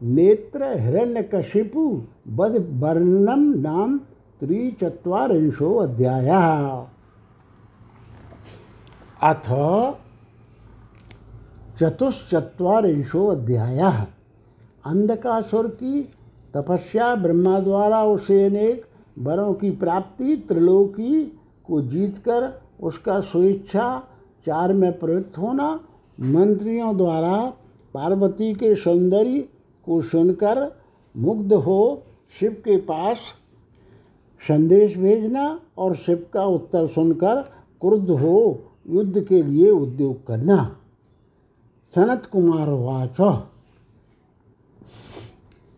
नेत्र 0.01 0.71
हिरण्यकशिपु 0.79 1.89
बद 2.37 2.55
वर्णम 2.81 3.43
नाम 3.61 3.97
त्रिचत्वारिंशो 4.39 5.75
अध्याय। 5.77 6.29
अथ 9.21 9.49
चतुश्चत्वारिंशो 11.79 13.25
अध्याय 13.27 13.79
अंधकासुर 14.85 15.67
की 15.67 16.01
तपस्या 16.53 17.15
ब्रह्मा 17.15 17.59
द्वारा 17.59 18.03
उसे 18.03 18.45
अनेक 18.45 18.85
वरों 19.19 19.53
की 19.53 19.71
प्राप्ति, 19.71 20.35
त्रिलोकी 20.47 21.23
को 21.67 21.81
जीतकर 21.81 22.61
उसका 22.81 23.19
स्वेच्छा, 23.21 24.03
चार 24.45 24.73
में 24.73 24.99
प्रवृत्त 24.99 25.37
होना, 25.37 25.79
मंत्रियों 26.19 26.95
द्वारा 26.97 27.37
पार्वती 27.93 28.53
के 28.53 28.75
सौंदर्य 28.75 29.41
को 29.85 30.01
सुनकर 30.01 30.75
मुग्ध 31.15 31.53
हो, 31.53 32.03
शिव 32.39 32.51
के 32.51 32.77
पास 32.77 33.17
संदेश 34.41 34.97
भेजना 34.97 35.59
और 35.77 35.95
शिव 35.95 36.25
का 36.33 36.45
उत्तर 36.45 36.87
सुनकर 36.87 37.41
क्रुद्ध 37.81 38.09
हो, 38.09 38.59
युद्ध 38.89 39.23
के 39.23 39.43
लिए 39.43 39.69
उद्योग 39.69 40.25
करना। 40.27 40.75
सनत 41.91 42.25
कुमार 42.25 42.69
वाच 42.69 43.17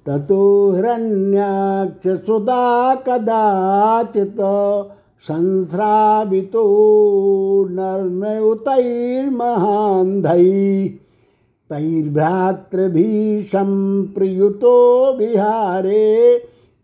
ततो 0.05 0.71
हिरण्याक्षसुधा 0.71 2.63
कदाचित् 3.07 4.41
संस्रावितो 5.27 6.63
नर्मयुतैर्महान्धै। 7.69 10.47
तैर्भ्रातृभिः 11.69 13.43
सम्प्रियुतो 13.43 14.75
विहारे 15.17 16.37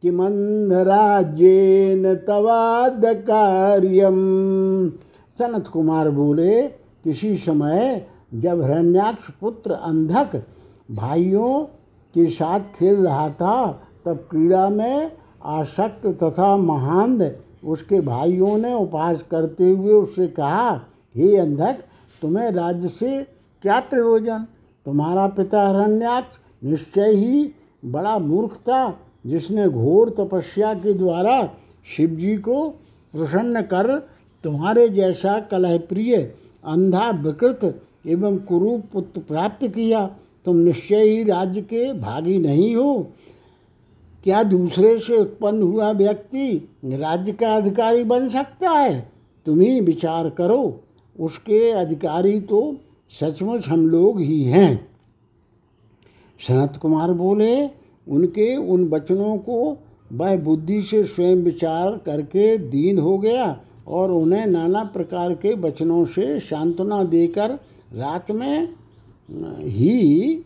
किमंधराज्येन 0.04 2.04
तवाद 2.28 3.06
कार्यम 3.30 4.20
सनत 5.38 5.66
कुमार 5.74 6.08
बोले, 6.10 6.62
किसी 7.04 7.36
समय 7.38 8.06
जब 8.34 8.62
हिरण्याक्ष 8.62 9.30
पुत्र 9.42 9.72
अंधक 9.72 10.36
भाइयों 10.92 11.64
के 12.16 12.30
साथ 12.30 12.60
खेल 12.76 12.96
रहा 12.96 13.30
था, 13.30 13.72
तब 14.06 14.28
क्रीड़ा 14.32 14.70
में 14.70 15.12
आसक्त 15.46 16.06
तथा 16.24 16.56
महान 16.58 17.32
उसके 17.64 18.02
भाइयों 18.02 18.58
ने 18.58 18.74
उपहास 18.74 19.24
करते 19.32 19.70
हुए 19.70 19.94
उससे 19.94 20.28
कहा, 20.28 20.70
हे 21.16 21.38
अंधक, 21.38 21.84
तुम्हें 22.22 22.52
राज्य 22.52 22.88
से 22.88 23.22
क्या 23.64 23.80
प्रयोजन? 23.80 24.46
तुम्हारा 24.86 25.28
पिता 25.28 25.68
हिरण्याक्ष 25.68 26.38
निश्चय 26.64 27.12
ही 27.12 27.54
बड़ा 27.86 28.18
मूर्ख 28.18 28.54
था, 28.54 29.00
जिसने 29.26 29.68
घोर 29.70 30.10
तपस्या 30.10 30.74
के 30.74 30.94
द्वारा 30.94 31.50
शिवजी 31.98 32.36
को 32.38 32.70
प्रसन्न 33.14 33.62
कर 33.62 33.98
तुम्हारे 34.44 34.88
जैसा 34.90 35.40
कलहप्रिय, 35.40 36.16
अंधा, 36.66 37.10
विकृत 37.10 37.82
एवं 38.08 38.38
कुरूप 38.38 38.84
पुत्र 38.94 39.22
प्राप्त 39.22 39.68
किया, 39.68 40.16
तुम 40.46 40.58
निश्चय 40.58 41.02
ही 41.02 41.24
राज्य 41.24 41.62
के 41.62 41.94
भागी 41.94 42.40
नहीं 42.40 42.76
हो। 42.76 43.08
क्या 44.24 44.44
दूसरे 44.44 45.00
से 45.00 45.18
उत्पन्न 45.18 45.62
हुआ 45.62 45.92
व्यक्ति 45.92 46.70
राज्य 46.86 47.32
का 47.32 47.56
अधिकारी 47.56 48.04
बन 48.04 48.30
सकता 48.30 48.70
है? 48.70 49.12
तुम 49.46 49.60
ही 49.60 49.80
विचार 49.82 50.30
करो। 50.30 50.80
उसके 51.20 51.72
अधिकारी 51.72 52.40
तो 52.40 52.76
सचमुच 53.20 53.68
हम 53.70 53.88
लोग 53.88 54.20
ही 54.22 54.44
हैं। 54.44 54.88
सनत 56.48 56.78
कुमार 56.78 57.12
बोले, 57.14 57.68
उनके 58.10 58.56
उन 58.56 58.88
वचनों 58.88 59.38
को 59.38 59.78
वह 60.14 60.38
बुद्धि 60.38 60.82
से 60.82 61.04
स्वयं 61.04 61.36
विचार 61.36 61.98
करके 62.06 62.58
दीन 62.58 63.00
हो 63.00 63.18
गया 63.18 63.60
और 63.88 64.12
उन्हें 64.12 64.46
नाना 64.46 64.84
प्रकार 64.84 65.34
के 65.34 65.54
वचनों 65.54 66.06
से 66.06 66.40
सांत्वना 66.40 67.04
देकर 67.04 67.60
रात 67.94 68.32
में, 68.32 68.68
ही 69.30 70.46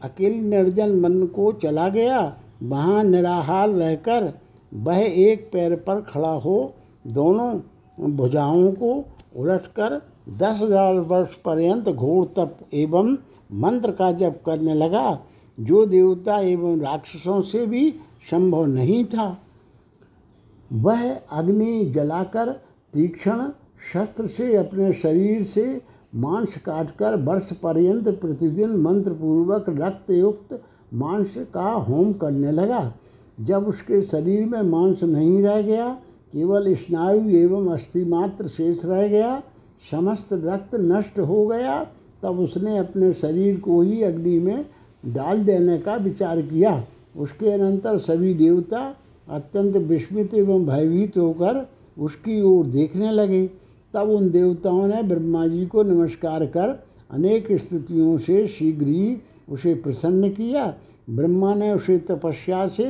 अकेले 0.00 0.40
निर्जन 0.40 0.94
मन 1.00 1.26
को 1.26 1.52
चला 1.54 1.88
गया। 1.90 2.20
वहाँ 2.62 3.02
निराहार 3.04 3.68
रहकर 3.70 4.32
वह 4.72 4.98
एक 4.98 5.48
पैर 5.52 5.74
पर 5.78 6.00
खड़ा 6.02 6.32
हो 6.38 6.74
दोनों 7.04 8.14
भुजाओं 8.16 8.70
को 8.72 8.92
उलटकर 9.36 10.00
दस 10.38 10.60
हज़ार 10.62 10.94
वर्ष 11.02 11.34
पर्यंत 11.44 11.88
घोर 11.88 12.24
तप 12.36 12.58
एवं 12.74 13.16
मंत्र 13.54 13.90
का 13.92 14.10
जप 14.12 14.42
करने 14.46 14.74
लगा, 14.74 15.20
जो 15.58 15.84
देवता 15.86 16.38
एवं 16.40 16.80
राक्षसों 16.80 17.40
से 17.42 17.66
भी 17.66 17.90
संभव 18.30 18.66
नहीं 18.66 19.04
था। 19.04 19.26
वह 20.70 21.10
अग्नि 21.14 21.84
जलाकर 21.94 22.50
तीक्ष्ण 22.94 23.50
शस्त्र 23.92 24.26
से 24.28 24.54
अपने 24.56 24.92
शरीर 24.92 25.44
से 25.44 25.80
मांस 26.14 26.56
काटकर 26.56 27.16
वर्ष 27.16 27.52
पर्यंत 27.52 28.08
प्रतिदिन 28.08 28.70
मंत्र 28.70 29.12
पूर्वक 29.12 29.64
रक्त 29.68 30.10
युक्त 30.10 30.60
मांस 30.94 31.34
का 31.54 31.70
होम 31.70 32.12
करने 32.12 32.52
लगा। 32.52 32.92
जब 33.40 33.66
उसके 33.66 34.02
शरीर 34.02 34.44
में 34.46 34.62
मांस 34.62 35.02
नहीं 35.02 35.42
रह 35.42 35.60
गया, 35.62 35.88
केवल 36.32 36.74
स्नायु 36.74 37.30
एवं 37.30 37.68
अस्थि 37.68 38.04
मात्र 38.04 38.48
शेष 38.48 38.84
रह 38.84 39.08
गया, 39.08 39.42
समस्त 39.90 40.28
रक्त 40.32 40.74
नष्ट 40.74 41.18
हो 41.18 41.46
गया, 41.46 41.84
तब 42.22 42.38
उसने 42.38 42.78
अपने 42.78 43.12
शरीर 43.12 43.60
को 43.60 43.80
ही 43.82 44.02
अग्नि 44.02 44.38
में 44.38 44.66
डाल 45.06 45.44
देने 45.44 45.78
का 45.78 45.94
विचार 45.94 46.42
किया। 46.42 46.84
उसके 47.16 47.50
अनंतर 47.50 47.98
सभी 47.98 48.34
देवता 48.34 48.94
अत्यंत 49.28 49.76
विस्मित 49.76 50.34
एवं 50.34 50.66
भयभीत 50.66 51.16
होकर 51.16 51.66
उसकी 51.98 52.40
ओर 52.42 52.66
देखने 52.66 53.10
लगे। 53.10 53.50
तब 53.94 54.10
उन 54.10 54.30
देवताओं 54.30 54.86
ने 54.86 55.02
ब्रह्मा 55.02 55.46
जी 55.46 55.66
को 55.66 55.82
नमस्कार 55.82 56.44
कर 56.46 56.68
अनेक 57.10 57.46
स्तुतियों 57.52 58.18
से 58.18 58.46
शीघ्र 58.46 58.86
ही 58.86 59.16
उसे 59.48 59.74
प्रसन्न 59.74 60.30
किया। 60.30 60.74
ब्रह्मा 61.10 61.54
ने 61.54 61.72
उसे 61.72 61.98
तपस्या 61.98 62.66
से 62.68 62.84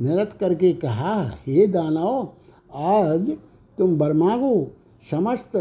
निरत 0.00 0.36
करके 0.40 0.72
कहा, 0.72 1.30
हे 1.46 1.66
दानव, 1.66 2.28
आज 2.74 3.30
तुम 3.78 3.96
वर 3.96 4.12
मांगो। 4.12 4.70
समस्त 5.10 5.56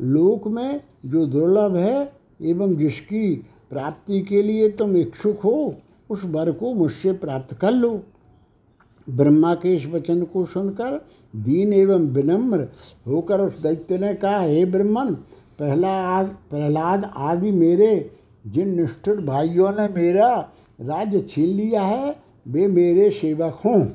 लोक 0.00 0.46
में 0.46 0.80
जो 1.06 1.26
दुर्लभ 1.26 1.76
है 1.76 2.12
एवं 2.42 2.76
जिसकी 2.76 3.34
प्राप्ति 3.70 4.20
के 4.20 4.42
लिए 4.42 4.68
तुम 4.68 4.96
इच्छुक 4.96 5.40
हो, 5.40 5.74
उस 6.10 6.24
वर 6.24 6.52
को 6.52 6.74
मुझसे 6.74 7.12
प्राप्त 7.12 7.54
कर 7.54 7.72
लो। 7.72 8.00
ब्रह्मा 9.10 9.54
के 9.54 9.74
इस 9.74 9.86
वचन 9.86 10.22
को 10.22 10.44
सुनकर, 10.44 11.06
दीन 11.36 11.72
एवं 11.72 12.06
विनम्र 12.06 12.68
होकर 13.06 13.40
उस 13.40 13.62
दैत्य 13.62 13.98
ने 13.98 14.14
कहा, 14.14 14.40
हे 14.40 14.64
ब्रह्मन 14.64 15.14
प्रहलाद 15.58 16.36
प्रहलाद 16.50 17.10
आदि 17.16 17.50
मेरे, 17.50 18.10
जिन 18.46 18.80
निष्ठुर 18.80 19.20
भाइयों 19.20 19.72
ने 19.72 19.88
मेरा 19.94 20.50
राज्य 20.80 21.20
छीन 21.20 21.48
लिया 21.48 21.82
है, 21.82 22.16
वे 22.48 22.66
मेरे 22.66 23.10
सेवक 23.10 23.60
हों। 23.64 23.86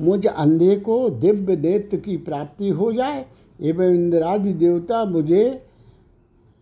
मुझ 0.00 0.26
अंधे 0.26 0.76
को 0.76 1.10
दिव्य 1.10 1.56
नेत्र 1.56 1.96
की 1.96 2.16
प्राप्ति 2.16 2.68
हो 2.68 2.92
जाए 2.92 3.26
एवं 3.60 3.84
इंद्रादि 3.84 4.52
देवता 4.52 5.04
मुझे 5.04 5.62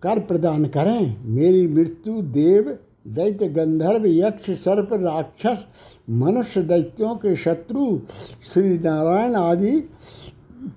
कर 0.02 0.20
प्रदान 0.20 0.64
करें। 0.66 1.16
मेरी 1.24 1.66
मृत्यु 1.66 2.22
देव 2.22 2.78
दैत्य 3.06 3.46
गंधर्व 3.48 4.06
यक्ष 4.06 4.50
सर्प 4.60 4.92
राक्षस 4.92 5.64
मनुष्य 6.10 6.62
दैत्यों 6.62 7.14
के 7.16 7.34
शत्रु 7.36 7.98
श्री 8.42 8.78
नारायण 8.78 9.34
आदि 9.34 9.80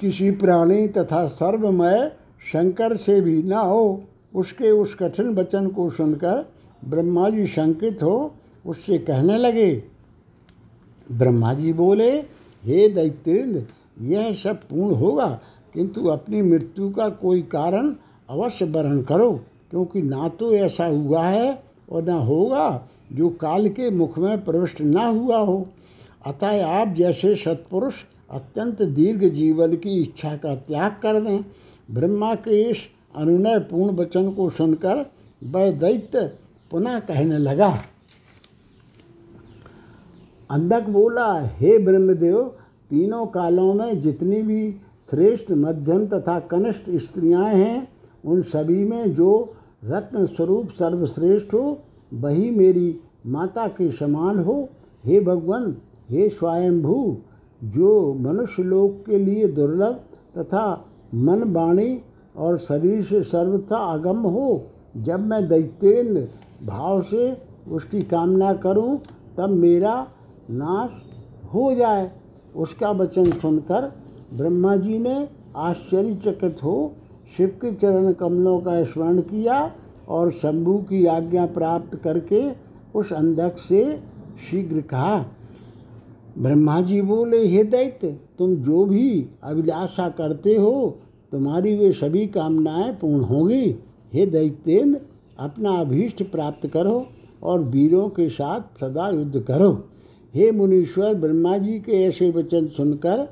किसी 0.02 0.30
प्राणी 0.32 0.88
तथा 0.88 1.26
सर्वमय 1.28 2.12
शंकर 2.52 2.96
से 2.96 3.20
भी 3.22 3.42
न 3.44 3.54
हो, 3.54 4.04
उसके 4.34 4.72
उस 4.72 4.96
कठिन 4.96 5.34
वचन 5.36 5.68
को 5.68 5.90
सुनकर 5.90 6.46
ब्रह्मा 6.86 7.30
जी 7.30 7.46
शंकित 7.48 8.04
हो, 8.04 8.34
उससे 8.66 8.98
कहने 8.98 9.38
लगे 9.38 9.72
ब्रह्मा 11.10 11.54
जी 11.54 11.74
बोले, 11.74 12.10
हे 12.64 12.88
दैत्येंद्र, 12.90 13.64
यह 14.02 14.34
सब 14.34 14.60
पूर्ण 14.64 14.96
होगा, 14.96 15.28
किंतु 15.76 16.06
अपनी 16.08 16.42
मृत्यु 16.42 16.90
का 16.90 17.10
कोई 17.10 17.42
कारण 17.42 17.94
अवश्य 18.30 18.66
वर्ण 18.66 19.02
करो, 19.02 19.32
क्योंकि 19.72 20.02
ना 20.02 20.28
तो 20.30 20.54
ऐसा 20.54 20.86
हुआ 20.86 21.26
है 21.26 21.69
और 21.90 22.04
न 22.04 22.10
होगा 22.10 22.88
जो 23.14 23.30
काल 23.42 23.68
के 23.70 23.90
मुख 23.90 24.18
में 24.20 24.44
प्रविष्ट 24.46 24.82
न 24.82 24.98
हुआ 24.98 25.38
हो। 25.38 25.66
अतः 26.26 26.66
आप 26.66 26.94
जैसे 26.98 27.36
सत्पुरुष 27.36 28.04
अत्यंत 28.32 28.82
दीर्घ 28.82 29.24
जीवन 29.26 29.76
की 29.76 30.02
इच्छा 30.02 30.36
का 30.36 30.56
त्याग 30.56 30.92
कर 31.04 31.20
दें। 31.22 31.44
ब्रह्मा 31.90 32.34
के 32.36 32.62
इस 32.62 32.88
अनुनय 33.16 33.60
पूर्ण 33.60 33.96
वचन 33.96 34.32
को 34.32 34.50
सुनकर 34.50 35.06
वह 35.44 35.72
दैत्य 35.72 36.22
पुनः 36.72 37.00
कहने 37.00 37.38
लगा, 37.38 37.70
अंधक 40.50 40.90
बोला, 40.90 41.34
हे 41.52 41.78
ब्रह्मदेव, 41.78 42.42
तीनों 42.92 43.26
कालों 43.26 43.74
में 43.74 44.02
जितनी 44.02 44.42
भी 44.42 44.72
श्रेष्ठ, 45.10 45.52
मध्यम 45.52 46.06
तथा 46.08 46.40
कनिष्ठ 46.40 46.90
स्त्रियाँ 46.96 47.46
हैं, 47.46 47.88
उन 48.26 48.42
सभी 48.44 48.84
में 48.84 49.16
जो 49.16 49.56
रत्न 49.84 50.26
स्वरूप 50.26 50.70
सर्वश्रेष्ठ 50.70 51.54
हो 51.54 51.78
वही 52.14 52.50
मेरी 52.52 53.00
माता 53.28 53.68
के 53.68 53.92
समान 53.92 54.40
हो। 54.40 54.70
हे 55.06 55.20
भगवान, 55.20 55.76
हे 56.10 56.30
स्वयंभू, 56.30 57.18
जो 57.64 58.14
मनुष्य 58.14 58.64
लोक 58.64 59.04
के 59.06 59.18
लिए 59.18 59.48
दुर्लभ 59.48 60.00
तथा 60.38 60.86
मन 61.14 61.44
वाणी 61.44 62.02
और 62.38 62.58
शरीर 62.58 63.04
से 63.04 63.24
सर्वथा 63.24 63.78
अगम 63.78 64.18
हो, 64.18 64.64
जब 64.98 65.20
मैं 65.20 65.48
दैत्येंद्र 65.48 66.28
भाव 66.66 67.02
से 67.02 67.42
उसकी 67.72 68.02
कामना 68.02 68.54
करूँ, 68.54 69.00
तब 69.38 69.50
मेरा 69.50 70.08
नाश 70.50 70.92
हो 71.54 71.74
जाए। 71.76 72.12
उसका 72.56 72.92
वचन 72.92 73.32
सुनकर 73.32 73.92
ब्रह्मा 74.34 74.76
जी 74.76 74.98
ने 75.00 75.30
आश्चर्यचकित 75.56 76.64
हो 76.64 76.94
शिव 77.38 77.48
के 77.48 77.72
चरण 77.72 78.14
कमलों 78.14 78.60
का 78.60 78.84
स्मरण 78.84 79.22
किया 79.22 79.76
और 80.10 80.32
शंभु 80.32 80.78
की 80.78 81.06
आज्ञा 81.06 81.46
प्राप्त 81.46 81.96
करके 81.96 82.52
उस 82.96 83.14
अंधक 83.14 83.58
से 83.58 84.00
शीघ्र 84.52 84.82
कहा, 84.82 85.26
ब्रह्मा 86.38 86.82
जी 86.82 87.02
बोले, 87.02 87.48
हे 87.48 87.64
दैत्य, 87.64 88.20
तुम 88.38 88.56
जो 88.56 88.86
भी 88.86 89.26
अभिलाषा 89.44 90.10
करते 90.10 90.56
हो, 90.56 90.98
तुम्हारी 91.32 91.76
वे 91.76 91.92
सभी 91.92 92.28
कामनाएँ 92.28 92.94
पूर्ण 92.94 93.24
होंगी। 93.24 93.76
हे 94.14 94.26
दैत्येंद्र 94.26 95.02
अपना 95.40 95.72
अभीष्ट 95.72 96.24
प्राप्त 96.24 96.68
करो 96.68 97.08
और 97.44 97.60
वीरों 97.60 98.10
के 98.10 98.30
साथ 98.30 98.80
सदा 98.80 99.10
युद्ध 99.10 99.40
करो। 99.40 99.72
हे 100.36 100.52
मुनीश्वर, 100.52 101.14
ब्रह्मा 101.14 101.58
जी 101.58 101.80
के 101.80 101.92
ऐसे 101.92 102.32
वचन 102.32 102.68
सुनकर 102.68 103.28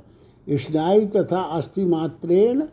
स्नायु 0.49 1.05
तथा 1.05 1.41
अस्थि 1.41 1.85
मात्रेण 1.85 2.63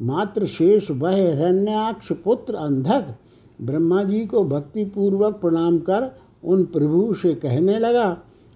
मात्र 0.00 0.46
शेष 0.46 0.90
वह 0.90 1.14
हिरण्याक्ष 1.14 2.12
पुत्र 2.12 2.54
अंधक। 2.54 3.14
ब्रह्मा 3.62 4.02
जी 4.04 4.24
को 4.26 4.44
भक्तिपूर्वक 4.44 5.34
प्रणाम 5.34 5.78
कर 5.78 6.10
उन 6.44 6.64
प्रभु 6.64 7.14
से 7.14 7.34
कहने 7.34 7.78
लगा, 7.78 8.08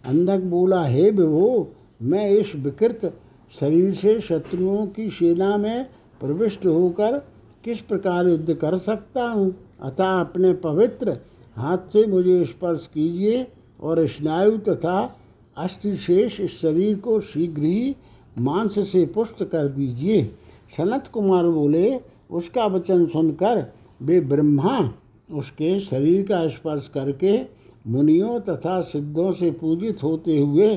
अंधक 0.04 0.40
बोला, 0.40 0.84
हे 0.84 1.10
विभो, 1.10 1.72
मैं 2.02 2.30
इस 2.30 2.54
विकृत 2.54 3.14
शरीर 3.60 3.94
से 3.94 4.20
शत्रुओं 4.20 4.86
की 4.86 5.10
सेना 5.10 5.56
में 5.56 5.86
प्रविष्ट 6.20 6.66
होकर 6.66 7.18
किस 7.64 7.80
प्रकार 7.80 8.28
युद्ध 8.28 8.54
कर 8.54 8.78
सकता 8.78 9.24
हूँ? 9.28 9.54
अतः 9.82 10.20
अपने 10.20 10.52
पवित्र 10.52 11.18
हाथ 11.56 11.78
से 11.92 12.06
मुझे 12.06 12.44
स्पर्श 12.44 12.88
कीजिए 12.94 13.46
और 13.80 14.06
स्नायु 14.06 14.58
तथा 14.58 15.16
अस्थिशेष 15.56 16.40
इस 16.40 16.60
शरीर 16.60 16.98
को 16.98 17.20
शीघ्र 17.20 17.62
ही 17.62 17.96
मांस 18.38 18.78
से 18.92 19.06
पुष्ट 19.06 19.44
कर 19.44 19.68
दीजिए। 19.68 20.22
सनत 20.70 21.06
कुमार 21.06 21.46
बोले, 21.46 22.00
उसका 22.30 22.66
वचन 22.66 23.06
सुनकर 23.06 23.64
वे 24.02 24.20
ब्रह्मा 24.20 24.92
उसके 25.30 25.78
शरीर 25.80 26.22
का 26.26 26.46
स्पर्श 26.48 26.88
करके 26.88 27.38
मुनियों 27.86 28.38
तथा 28.40 28.80
सिद्धों 28.80 29.32
से 29.32 29.50
पूजित 29.50 30.02
होते 30.02 30.38
हुए 30.38 30.74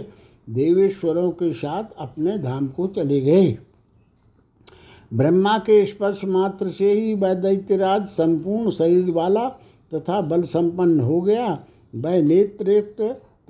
देवेश्वरों 0.47 1.29
के 1.31 1.51
साथ 1.53 1.83
अपने 1.99 2.37
धाम 2.37 2.67
को 2.67 2.87
चले 2.87 3.19
गए। 3.21 3.57
ब्रह्मा 5.11 5.57
के 5.57 5.85
स्पर्श 5.85 6.23
मात्र 6.25 6.69
से 6.69 6.91
ही 6.91 7.13
वह 7.13 7.33
दैत्यराज 7.33 8.07
संपूर्ण 8.07 8.69
शरीर 8.69 9.11
वाला 9.11 9.47
तथा 9.91 10.19
बल 10.21 10.41
संपन्न 10.43 10.99
हो 10.99 11.21
गया, 11.21 11.47
वह 11.95 12.21
नेत्रयुक्त 12.21 13.01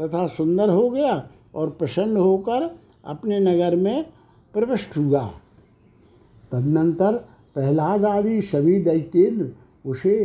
तथा 0.01 0.25
सुंदर 0.27 0.69
हो 0.69 0.89
गया 0.89 1.27
और 1.55 1.69
प्रसन्न 1.69 2.17
होकर 2.17 2.69
अपने 3.05 3.39
नगर 3.39 3.75
में 3.75 4.05
प्रविष्ट 4.53 4.97
हुआ। 4.97 5.29
तदनंतर 6.51 7.15
प्रहलाद 7.55 8.05
आदि 8.05 8.41
सभी 8.41 8.79
दैत्येंद्र 8.79 9.49
उसे 9.85 10.17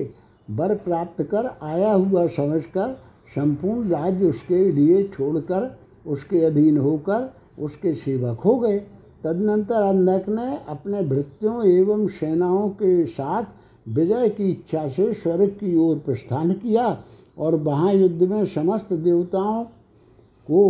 वर 0.50 0.74
प्राप्त 0.74 1.22
कर 1.22 1.46
आया 1.62 1.92
हुआ 1.92 2.26
समझकर 2.26 2.96
संपूर्ण 3.34 3.88
राज्य 3.88 4.26
उसके 4.26 4.72
लिए 4.72 5.02
छोड़कर 5.04 5.70
उसके 6.06 6.44
अधीन 6.44 6.78
होकर 6.78 7.30
उसके 7.58 7.94
सेवक 7.94 8.40
हो 8.40 8.58
गए। 8.58 8.78
तदनंतर 9.24 9.82
अंधक 9.82 10.28
ने 10.28 10.58
अपने 10.68 11.02
भृत्यों 11.02 11.64
एवं 11.66 12.06
सेनाओं 12.08 12.68
के 12.68 13.04
साथ 13.06 13.44
विजय 13.88 14.28
की 14.28 14.50
इच्छा 14.50 14.88
से 14.88 15.12
स्वर्ग 15.12 15.48
की 15.48 15.76
ओर 15.76 15.98
प्रस्थान 15.98 16.52
किया 16.52 17.04
और 17.38 17.54
वहाँ 17.54 17.92
युद्ध 17.94 18.22
में 18.22 18.44
समस्त 18.44 18.92
देवताओं 18.92 19.64
को 20.46 20.62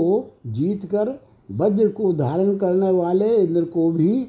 जीतकर 0.46 1.18
वज्र 1.50 1.88
को 1.88 2.12
धारण 2.12 2.56
करने 2.56 2.90
वाले 2.90 3.36
इंद्र 3.36 3.64
को 3.64 3.90
भी 3.92 4.26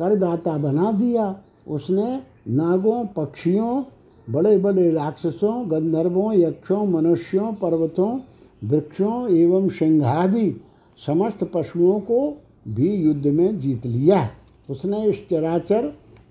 करदाता 0.00 0.56
बना 0.58 0.90
दिया। 0.92 1.34
उसने 1.68 2.20
नागों, 2.48 3.04
पक्षियों 3.06 3.82
बड़े 4.26 4.56
बड़े 4.58 4.90
राक्षसों, 4.90 5.70
गंधर्वों, 5.70 6.32
यक्षों, 6.34 6.84
मनुष्यों, 6.86 7.52
पर्वतों, 7.52 8.18
वृक्षों 8.62 9.28
एवं 9.30 9.68
सिंहादि 9.68 10.50
समस्त 10.98 11.44
पशुओं 11.54 11.98
को 12.00 12.20
भी 12.68 12.94
युद्ध 12.94 13.26
में 13.26 13.58
जीत 13.60 13.86
लिया। 13.86 14.28
उसने 14.68 15.04
इस 15.04 15.26
चराचर 15.28 15.86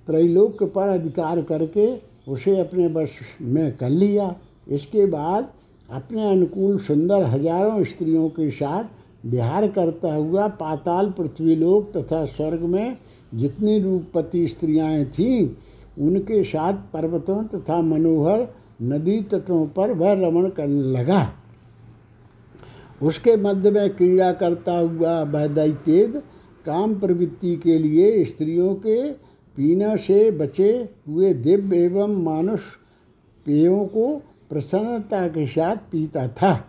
त्रैलोक्य 0.07 0.65
पर 0.65 0.87
अधिकार 0.89 1.41
करके 1.41 1.87
उसे 2.27 2.59
अपने 2.59 2.87
वश 2.87 3.09
में 3.41 3.71
कर 3.77 3.89
लिया। 3.89 4.35
इसके 4.67 5.05
बाद 5.05 5.49
अपने 5.89 6.29
अनुकूल 6.29 6.77
सुंदर 6.79 7.23
हज़ारों 7.23 7.83
स्त्रियों 7.83 8.29
के 8.29 8.49
साथ 8.51 8.83
विहार 9.23 9.67
करता 9.67 10.13
हुआ 10.13 10.47
पाताल 10.47 11.09
पृथ्वीलोक 11.11 11.91
तथा 11.97 12.25
स्वर्ग 12.25 12.61
में 12.61 12.97
जितनी 13.33 13.79
रूपपति 13.79 14.47
स्त्रियाँ 14.47 15.05
थीं, 15.05 15.49
उनके 15.97 16.43
साथ 16.43 16.73
पर्वतों 16.73 17.43
तथा 17.43 17.81
मनोहर 17.81 18.47
नदी 18.81 19.19
तटों 19.21 19.65
पर 19.67 19.91
वह 19.91 20.13
रमण 20.13 20.49
करने 20.49 20.81
लगा। 20.81 21.33
उसके 23.01 23.35
मध्य 23.37 23.71
में 23.71 23.89
क्रीड़ा 23.95 24.31
करता 24.31 24.77
हुआ 24.77 25.21
वह 25.23 25.47
दैत्येद 25.47 26.21
काम 26.65 26.99
प्रवृत्ति 26.99 27.55
के 27.55 27.77
लिए 27.77 28.23
स्त्रियों 28.25 28.73
के 28.75 29.11
पीना 29.57 29.95
से 29.95 30.31
बचे 30.31 30.89
हुए 31.07 31.33
दिव्य 31.33 31.77
एवं 31.77 32.23
मानुष 32.23 32.61
पेयों 33.45 33.85
को 33.85 34.15
प्रसन्नता 34.49 35.27
के 35.27 35.45
साथ 35.47 35.75
पीता 35.91 36.27
था। 36.27 36.68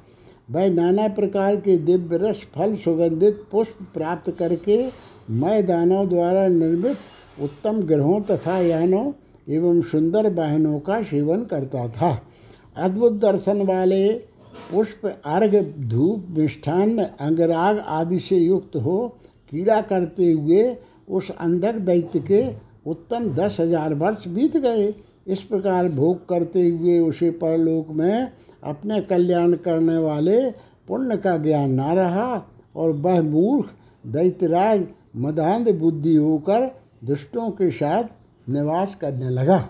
वह 0.50 0.68
नाना 0.70 1.06
प्रकार 1.10 1.56
के 1.56 1.76
दिव्य 1.78 2.16
रस, 2.18 2.46
फल 2.54 2.74
सुगंधित 2.76 3.44
पुष्प 3.50 3.82
प्राप्त 3.94 4.30
करके 4.30 4.78
मैं 5.32 5.66
दानों 5.66 6.08
द्वारा 6.08 6.46
निर्मित 6.48 7.42
उत्तम 7.42 7.80
ग्रहों 7.82 8.20
तथा 8.22 8.58
यानों 8.60 9.10
एवं 9.48 9.80
सुंदर 9.82 10.32
वाहनों 10.34 10.78
का 10.80 11.02
सेवन 11.02 11.44
करता 11.44 11.86
था। 11.90 12.10
अद्भुत 12.76 13.12
दर्शन 13.14 13.62
वाले 13.62 14.12
पुष्प, 14.70 15.06
अर्घ, 15.06 15.54
धूप, 15.88 16.26
मिष्ठान 16.30 16.98
अंगराग 16.98 17.78
आदि 17.78 18.18
से 18.18 18.36
युक्त 18.36 18.76
हो, 18.76 19.08
कीड़ा 19.52 19.80
करते 19.82 20.30
हुए 20.32 20.76
उस 21.08 21.30
अंधक 21.30 21.74
दैत्य 21.82 22.20
के 22.22 22.42
उत्तम 22.90 23.28
दस 23.34 23.56
हज़ार 23.60 23.94
वर्ष 23.94 24.26
बीत 24.28 24.56
गए। 24.56 24.92
इस 25.26 25.40
प्रकार 25.42 25.88
भोग 25.90 26.28
करते 26.28 26.68
हुए 26.68 26.98
उसे 27.00 27.30
परलोक 27.32 27.90
में 27.90 28.32
अपने 28.62 29.00
कल्याण 29.00 29.54
करने 29.56 29.96
वाले 29.98 30.50
पुण्य 30.88 31.16
का 31.16 31.36
ज्ञान 31.36 31.70
ना 31.70 31.92
रहा 31.92 32.42
और 32.76 32.90
वह 32.92 33.22
मूर्ख, 33.22 33.70
दैत्यराज 34.04 34.86
मदांध 35.16 35.68
बुद्धि 35.78 36.14
होकर 36.16 36.70
दुष्टों 37.04 37.50
के 37.50 37.70
साथ 37.70 38.04
निवास 38.46 38.94
करने 38.94 39.30
लगा। 39.30 39.64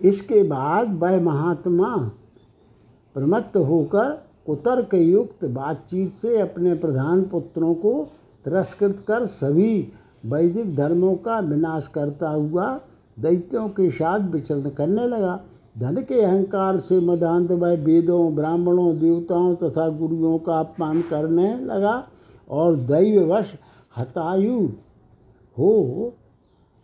इसके 0.00 0.42
बाद 0.42 0.94
वह 0.94 1.20
महात्मा 1.20 1.96
प्रमत्त 3.16 3.56
होकर 3.56 4.10
कुतर्क 4.46 4.94
युक्त 4.94 5.44
बातचीत 5.44 6.14
से 6.14 6.38
अपने 6.40 6.74
प्रधान 6.74 7.22
पुत्रों 7.22 7.74
को 7.74 7.92
तिरस्कृत 8.44 9.04
कर 9.08 9.26
सभी 9.26 9.92
वैदिक 10.26 10.74
धर्मों 10.76 11.14
का 11.16 11.38
विनाश 11.40 11.86
करता 11.86 12.28
हुआ 12.28 12.80
दैत्यों 13.16 13.68
के 13.68 13.90
साथ 13.90 14.30
विचरण 14.30 14.68
करने 14.70 15.06
लगा। 15.06 15.40
धन 15.78 15.96
के 16.02 16.20
अहंकार 16.22 16.78
से 16.80 16.98
मदांत 17.00 17.50
वह 17.50 17.74
वेदों, 17.74 18.34
ब्राह्मणों, 18.34 18.98
देवताओं 18.98 19.54
तथा 19.54 19.88
गुरुओं 19.88 20.38
का 20.38 20.58
अपमान 20.60 21.02
करने 21.02 21.54
लगा 21.64 22.08
और 22.50 22.76
दैववश 22.76 23.52
हतायु 23.96 24.58
हो 25.56 26.12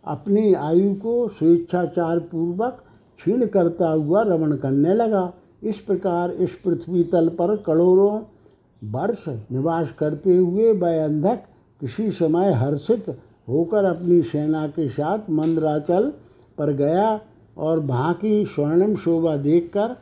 अपनी 0.03 0.53
आयु 0.53 0.93
को 0.95 1.27
स्वेच्छाचार 1.29 2.19
पूर्वक 2.31 2.83
क्षीण 3.19 3.45
करता 3.45 3.89
हुआ 3.89 4.21
रमण 4.21 4.55
करने 4.55 4.93
लगा। 4.93 5.31
इस 5.63 5.77
प्रकार 5.77 6.31
इस 6.31 6.55
पृथ्वी 6.55 7.03
तल 7.03 7.29
पर 7.29 7.55
करोड़ों 7.57 8.19
वर्ष 8.81 9.27
निवास 9.51 9.93
करते 9.99 10.35
हुए 10.35 10.71
वह 10.71 11.03
अंधक 11.03 11.43
किसी 11.81 12.09
समय 12.11 12.51
हर्षित 12.53 13.09
होकर 13.47 13.85
अपनी 13.85 14.21
सेना 14.23 14.67
के 14.67 14.87
साथ 14.89 15.29
मंदराचल 15.29 16.11
पर 16.57 16.73
गया। 16.73 17.19
और 17.57 17.79
वहाँ 17.79 18.13
की 18.13 18.45
स्वर्णिम 18.45 18.95
शोभा 18.95 19.35
देखकर 19.37 19.95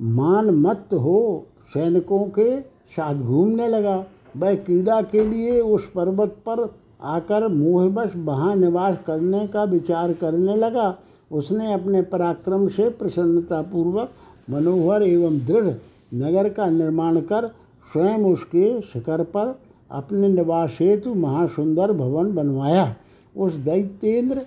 मान 0.00 0.50
मत 0.50 0.88
हो 0.92 1.46
सैनिकों 1.74 2.24
के 2.28 2.60
साथ 2.60 3.14
घूमने 3.14 3.68
लगा। 3.68 4.04
वह 4.36 4.54
क्रीड़ा 4.54 5.00
के 5.02 5.24
लिए 5.24 5.60
उस 5.60 5.90
पर्वत 5.90 6.36
पर 6.48 6.68
आकर 7.02 7.46
मोहवश 7.48 8.12
वहाँ 8.16 8.54
निवास 8.56 8.96
करने 9.06 9.46
का 9.46 9.64
विचार 9.64 10.12
करने 10.12 10.56
लगा। 10.56 10.96
उसने 11.30 11.72
अपने 11.72 12.02
पराक्रम 12.02 12.68
से 12.68 12.88
प्रसन्नतापूर्वक, 12.90 14.10
मनोहर 14.50 15.02
एवं 15.02 15.38
दृढ़ 15.46 15.72
नगर 16.14 16.48
का 16.48 16.66
निर्माण 16.66 17.20
कर 17.20 17.46
स्वयं 17.92 18.24
उसके 18.24 18.80
शिखर 18.82 19.22
पर 19.22 19.54
अपने 19.90 20.28
निवास 20.28 20.76
हेतु 20.80 21.14
महासुंदर 21.14 21.92
भवन 21.92 22.34
बनवाया। 22.34 22.94
उस 23.36 23.52
दैत्येंद्र 23.54 24.38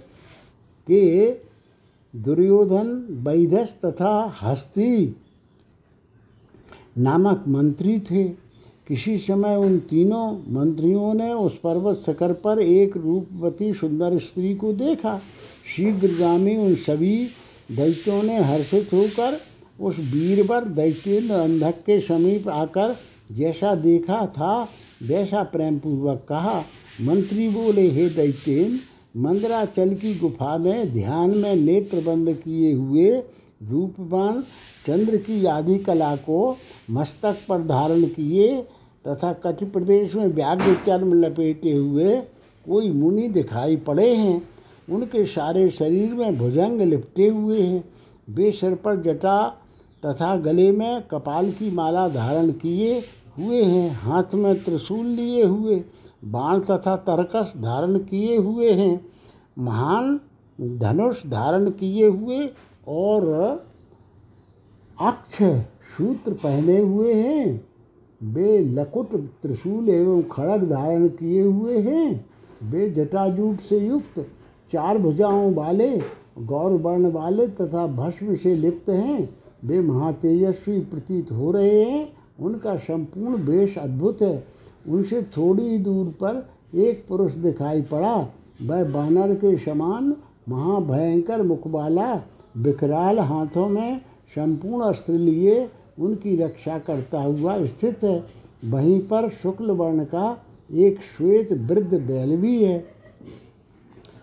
के 0.87 1.29
दुर्योधन 2.13 2.87
वैधस 3.23 3.75
तथा 3.85 4.11
हस्ती 4.41 5.15
नामक 6.97 7.43
मंत्री 7.47 7.99
थे। 7.99 8.23
किसी 8.87 9.17
समय 9.17 9.55
उन 9.55 9.77
तीनों 9.79 10.53
मंत्रियों 10.53 11.13
ने 11.13 11.31
उस 11.33 11.57
पर्वत 11.59 11.97
शिखर 11.97 12.33
पर 12.33 12.59
एक 12.59 12.97
रूपवती 12.97 13.73
सुंदर 13.73 14.17
स्त्री 14.19 14.53
को 14.55 14.73
देखा। 14.73 15.17
शीघ्रगामी 15.75 16.55
उन 16.57 16.75
सभी 16.75 17.27
दैत्यों 17.71 18.23
ने 18.23 18.37
हर्षित 18.43 18.93
होकर 18.93 19.37
उस 19.79 19.99
वीरवर 19.99 20.65
दैत्येंद्र 20.65 21.33
अंधक 21.33 21.83
के 21.85 21.99
समीप 21.99 22.47
आकर 22.47 22.95
जैसा 23.31 23.75
देखा 23.75 24.25
था, 24.27 24.61
वैसा 25.03 25.43
प्रेम 25.43 25.79
पूर्वक 25.79 26.25
कहा, 26.29 26.59
मंत्री 27.01 27.49
बोले, 27.49 27.87
हे 27.89 28.09
दैत्येंद्र 28.09 28.79
मंदराचल 29.17 29.93
की 29.93 30.13
गुफा 30.19 30.57
में 30.57 30.93
ध्यान 30.93 31.37
में 31.37 31.55
नेत्र 31.55 32.01
बंद 32.01 32.33
किए 32.33 32.73
हुए 32.73 33.09
रूपवान 33.63 34.41
चंद्र 34.87 35.17
की 35.17 35.45
आदि 35.45 35.77
कला 35.77 36.15
को 36.15 36.57
मस्तक 36.91 37.37
पर 37.49 37.63
धारण 37.63 38.03
किए 38.03 38.61
तथा 39.05 39.31
कच्छ 39.33 39.63
प्रदेश 39.63 40.15
में 40.15 40.27
व्याघ्र 40.27 40.73
चर्म 40.85 41.13
लपेटे 41.13 41.71
हुए 41.71 42.15
कोई 42.65 42.91
मुनि 42.91 43.27
दिखाई 43.27 43.75
पड़े 43.75 44.13
हैं। 44.15 44.41
उनके 44.89 45.25
सारे 45.25 45.69
शरीर 45.69 46.13
में 46.13 46.37
भुजंग 46.37 46.81
लिपटे 46.81 47.27
हुए 47.27 47.61
हैं। 47.61 47.83
वे 48.29 48.51
सिर 48.51 48.75
पर 48.75 49.01
जटा 49.03 49.47
तथा 50.03 50.35
गले 50.37 50.71
में 50.71 51.01
कपाल 51.11 51.51
की 51.51 51.71
माला 51.71 52.07
धारण 52.09 52.51
किए 52.51 52.99
हुए 53.37 53.63
हैं। 53.63 53.89
हाथ 53.91 54.33
में 54.33 54.63
त्रिशूल 54.63 55.05
लिए 55.05 55.43
हुए 55.43 55.83
बाण 56.31 56.59
तथा 56.59 56.95
तरकस 56.95 57.53
धारण 57.57 57.97
किए 57.99 58.37
हुए 58.37 58.71
हैं। 58.71 59.05
महान 59.59 60.19
धनुष 60.77 61.25
धारण 61.27 61.69
किए 61.69 62.07
हुए 62.07 62.49
और 62.87 63.25
अक्ष 65.01 65.37
सूत्र 65.97 66.33
पहने 66.33 66.79
हुए 66.79 67.13
हैं। 67.13 67.67
वे 68.23 68.59
लकुट, 68.59 69.11
त्रिशूल 69.41 69.89
एवं 69.89 70.21
खड़ग 70.23 70.69
धारण 70.69 71.07
किए 71.07 71.41
हुए 71.41 71.77
हैं। 71.79 72.25
वे 72.63 72.89
जटाजूट 72.89 73.59
से 73.59 73.79
युक्त 73.79 74.19
चार 74.73 74.97
भुजाओं 74.97 75.53
वाले 75.53 75.97
गौर 76.39 76.71
वर्ण 76.71 77.11
वाले 77.11 77.47
तथा 77.47 77.87
भस्म 77.87 78.35
से 78.35 78.55
लिप्त 78.55 78.89
हैं। 78.89 79.29
वे 79.65 79.79
महातेजस्वी 79.81 80.79
प्रतीत 80.79 81.31
हो 81.31 81.51
रहे 81.51 81.81
हैं। 81.83 82.13
उनका 82.39 82.75
संपूर्ण 82.77 83.35
वेश 83.35 83.77
अद्भुत 83.77 84.21
है। 84.21 84.56
उनसे 84.87 85.21
थोड़ी 85.37 85.77
दूर 85.77 86.05
पर 86.21 86.47
एक 86.79 87.03
पुरुष 87.07 87.33
दिखाई 87.33 87.81
पड़ा। 87.81 88.15
वह 88.61 88.83
बानर 88.83 89.33
के 89.35 89.55
समान 89.57 90.15
महाभयंकर 90.49 91.41
मुख 91.41 91.67
वाला 91.67 92.13
विकराल 92.57 93.19
हाथों 93.19 93.67
में 93.69 93.99
संपूर्ण 94.35 94.85
अस्त्र 94.85 95.13
लिए 95.13 95.69
उनकी 95.99 96.35
रक्षा 96.35 96.77
करता 96.79 97.21
हुआ 97.21 97.57
स्थित 97.65 98.03
है। 98.03 98.23
वहीं 98.65 98.99
पर 98.99 99.29
शुक्ल 99.43 99.71
वर्ण 99.71 100.03
का 100.05 100.43
एक 100.71 100.99
श्वेत 101.01 101.51
वृद्ध 101.53 101.93
बैल 101.93 102.35
भी 102.37 102.63
है। 102.63 102.85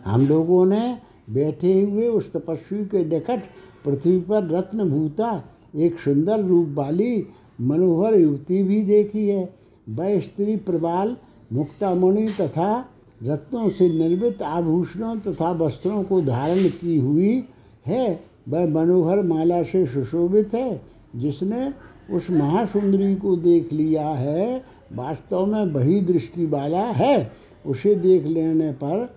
हम 0.05 0.27
लोगों 0.27 0.65
ने 0.67 0.99
बैठे 1.31 1.81
हुए 1.83 2.09
उस 2.09 2.33
तपस्वी 2.33 2.85
के 2.85 3.05
निकट 3.05 3.43
पृथ्वी 3.85 4.19
पर 4.21 4.49
रत्नभूता, 4.49 5.45
एक 5.77 5.99
सुंदर 5.99 6.41
रूप 6.41 6.69
वाली 6.69 7.27
मनोहर 7.61 8.15
युवती 8.15 8.62
भी 8.62 8.81
देखी 8.83 9.29
है। 9.29 9.45
वह 9.89 10.20
स्त्री 10.20 10.57
प्रबाल 10.57 11.16
मुक्तामणि 11.53 12.28
तथा 12.41 12.89
रत्नों 13.22 13.70
से 13.70 13.89
निर्मित 13.89 14.43
आभूषणों 14.43 15.16
तथा 15.16 15.51
वस्त्रों 15.51 16.05
को 16.05 16.20
धारण 16.20 16.68
की 16.68 16.99
हुई 16.99 17.45
है। 17.87 18.20
वह 18.49 18.68
मनोहर 18.68 19.22
माला 19.22 19.62
से 19.62 19.87
सुशोभित 19.87 20.55
है, 20.55 20.82
जिसने 21.16 21.72
उस 22.16 22.30
महासुंदरी 22.30 23.14
को 23.14 23.37
देख 23.37 23.72
लिया 23.72 24.09
है। 24.09 24.62
वास्तव 24.93 25.47
में 25.47 25.64
वही 25.66 26.01
दृष्टि 26.01 26.47
वाला 26.47 26.85
है। 26.85 27.32
उसे 27.66 27.95
देख 27.95 28.24
लेने 28.24 28.72
पर 28.72 29.14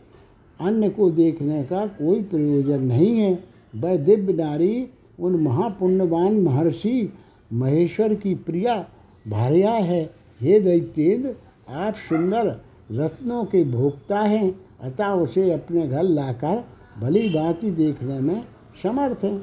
अन्य 0.61 0.89
को 0.89 1.11
देखने 1.11 1.63
का 1.63 1.86
कोई 1.88 2.22
प्रयोजन 2.24 2.82
नहीं 2.82 3.20
है। 3.20 3.43
वह 3.76 3.97
दिव्य 3.97 4.34
नारी, 4.34 4.88
उन 5.20 5.36
महापुण्यवान 5.36 6.39
महर्षि 6.39 7.13
महेश्वर 7.53 8.13
की 8.13 8.36
प्रिया, 8.36 8.86
भार्या 9.28 9.72
है। 9.72 10.16
हे 10.42 10.60
दैत्येंद्र 10.60 11.36
आप 11.76 11.96
सुंदर 12.10 12.48
रत्नों 12.92 13.44
के 13.46 13.64
भोक्ता 13.64 14.20
हैं, 14.20 14.50
अतः 14.82 15.08
उसे 15.14 15.52
अपने 15.52 15.88
घर 15.88 16.04
लाकर 16.04 16.64
भली 17.00 17.30
भांति 17.30 17.72
देखने 17.72 18.20
में 18.20 18.44
समर्थ 18.84 19.24
हैं। 19.24 19.40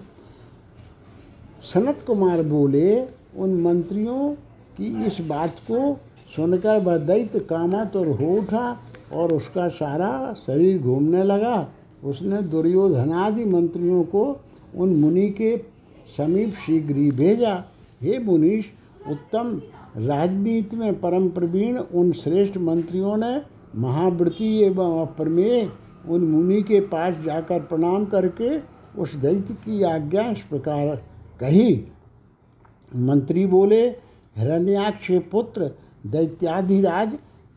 सनत 1.73 2.05
कुमार 2.07 2.43
बोले, 2.43 3.01
उन 3.37 3.61
मंत्रियों 3.63 4.31
की 4.77 5.07
इस 5.07 5.21
बात 5.21 5.59
को 5.71 5.97
सुनकर 6.37 6.81
वह 6.81 6.99
दैत्य 6.99 7.39
कामत 7.41 7.97
और 7.97 8.09
हो 8.11 8.37
उठा 8.37 8.81
और 9.13 9.35
उसका 9.35 9.69
सारा 9.69 10.13
शरीर 10.47 10.79
घूमने 10.79 11.23
लगा। 11.25 11.69
उसने 12.05 12.43
दुर्योधनादि 12.43 13.45
मंत्रियों 13.45 14.03
को 14.05 14.25
उन 14.77 14.97
मुनि 14.97 15.29
के 15.31 15.57
समीप 16.17 16.55
शीघ्र 16.67 16.95
ही 16.95 17.11
भेजा। 17.11 17.63
हे 18.03 18.19
मुनीष 18.19 18.65
उत्तम 19.11 19.61
राजनीति 19.97 20.77
में 20.77 21.01
परम 21.01 21.29
प्रवीण 21.29 21.79
उन 21.79 22.13
श्रेष्ठ 22.13 22.57
मंत्रियों 22.59 23.17
ने 23.17 23.41
महावृति 23.77 24.49
एवं 24.63 25.01
अप्रमेय 25.01 25.71
उन 26.09 26.25
मुनि 26.25 26.63
के 26.63 26.81
पास 26.81 27.15
जाकर 27.25 27.61
प्रणाम 27.61 28.05
करके 28.05 28.59
उस 29.01 29.15
दैत्य 29.15 29.55
की 29.55 29.83
आज्ञा 29.83 30.23
इस 30.31 30.41
प्रकार 30.41 30.97
कही। 31.41 31.85
मंत्री 32.97 33.47
बोले 33.47 33.87
हिरण्याक्ष 34.37 35.11
पुत्र, 35.33 35.71
दैत्याधिराज, 36.07 37.15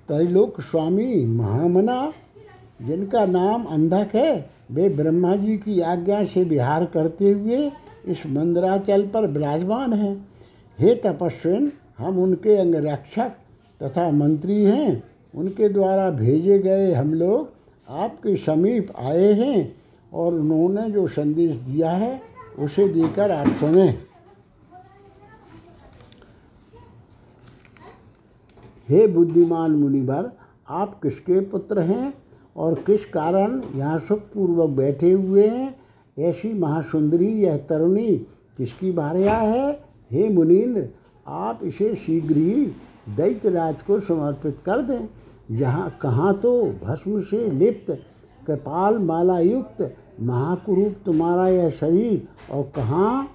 त्रैलोक 0.09 0.61
स्वामी 0.61 1.25
महामना, 1.25 2.13
जिनका 2.81 3.25
नाम 3.25 3.63
अंधक 3.63 4.15
है, 4.15 4.49
वे 4.71 4.89
ब्रह्मा 4.89 5.35
जी 5.35 5.57
की 5.57 5.79
आज्ञा 5.81 6.23
से 6.23 6.43
विहार 6.43 6.85
करते 6.85 7.31
हुए 7.31 7.71
इस 8.05 8.25
मंदराचल 8.27 9.07
पर 9.07 9.27
विराजमान 9.27 9.93
हैं। 9.93 10.15
हे 10.79 10.95
तपस्विन 10.95 11.71
हम 11.97 12.19
उनके 12.19 12.55
अंगरक्षक 12.55 13.31
तथा 13.83 14.11
मंत्री 14.11 14.63
हैं। 14.63 15.03
उनके 15.35 15.69
द्वारा 15.69 16.09
भेजे 16.09 16.59
गए 16.59 16.93
हम 16.93 17.13
लोग 17.13 17.49
आपके 17.89 18.35
समीप 18.35 18.87
आए 18.99 19.33
हैं 19.33 19.75
और 20.13 20.33
उन्होंने 20.33 20.91
जो 20.91 21.07
संदेश 21.07 21.55
दिया 21.55 21.91
है, 21.91 22.21
उसे 22.59 22.87
देकर 22.87 23.31
आप 23.31 23.47
सुने। 23.47 23.87
हे 28.89 29.07
बुद्धिमान 29.07 29.71
मुनिवर, 29.71 30.31
आप 30.69 30.99
किसके 31.01 31.39
पुत्र 31.39 31.79
हैं 31.79 32.13
और 32.55 32.73
किस 32.73 33.05
कारण 33.05 33.61
यहाँ 33.75 33.99
सुखपूर्वक 33.99 34.69
बैठे 34.69 35.11
हुए 35.11 35.47
हैं? 35.47 35.75
ऐसी 36.19 36.53
महासुंदरी 36.53 37.27
यह 37.27 37.57
तरुणी 37.57 38.15
किसकी 38.57 38.91
भार्या 38.91 39.35
है? 39.35 39.71
हे 40.11 40.29
मुनीन्द्र 40.29 40.87
आप 41.27 41.59
इसे 41.63 41.93
शीघ्र 41.95 42.35
ही 42.35 42.65
दैत्यराज 43.15 43.81
को 43.81 43.99
समर्पित 43.99 44.57
कर 44.65 44.81
दें। 44.81 45.07
जहाँ, 45.51 45.89
कहाँ 46.01 46.33
तो 46.33 46.61
भस्म 46.83 47.21
से 47.21 47.49
लिप्त, 47.51 47.91
कृपाल 48.47 48.97
माला 48.97 49.39
युक्त 49.39 49.95
महाकुरूप 50.21 50.95
तुम्हारा 51.05 51.47
यह 51.47 51.69
शरीर, 51.69 52.27
और 52.51 52.71
कहाँ 52.75 53.27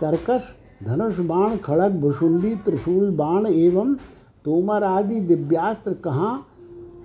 तर्कश 0.00 0.54
धनुष 0.84 1.18
बाण, 1.20 1.56
खड़ग 1.56 2.00
भुषुंडी 2.00 2.54
त्रिशूल 2.56 3.10
बाण 3.16 3.46
एवं 3.46 3.94
तोमर 4.44 4.84
आदि 4.84 5.20
दिव्यास्त्र 5.22 5.92
कहाँ 6.04 6.46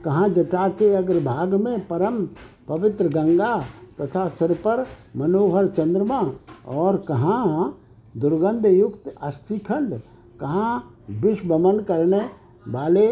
कहाँ 0.05 0.29
जटा 0.29 0.67
के 0.69 0.93
अग्रभाग 0.95 1.53
में 1.55 1.88
परम 1.88 2.25
पवित्र 2.67 3.07
गंगा 3.09 3.55
तथा 4.01 4.27
सिर 4.29 4.53
पर 4.65 4.86
मनोहर 5.15 5.67
चंद्रमा, 5.67 6.21
और 6.67 6.97
कहाँ 7.07 7.77
दुर्गंध 8.17 8.65
युक्त 8.65 9.13
अस्थिखंड 9.21 9.99
कहाँ 10.42 10.98
विष 11.22 11.46
बमन 11.46 11.80
करने 11.80 12.20
वाले 12.68 13.08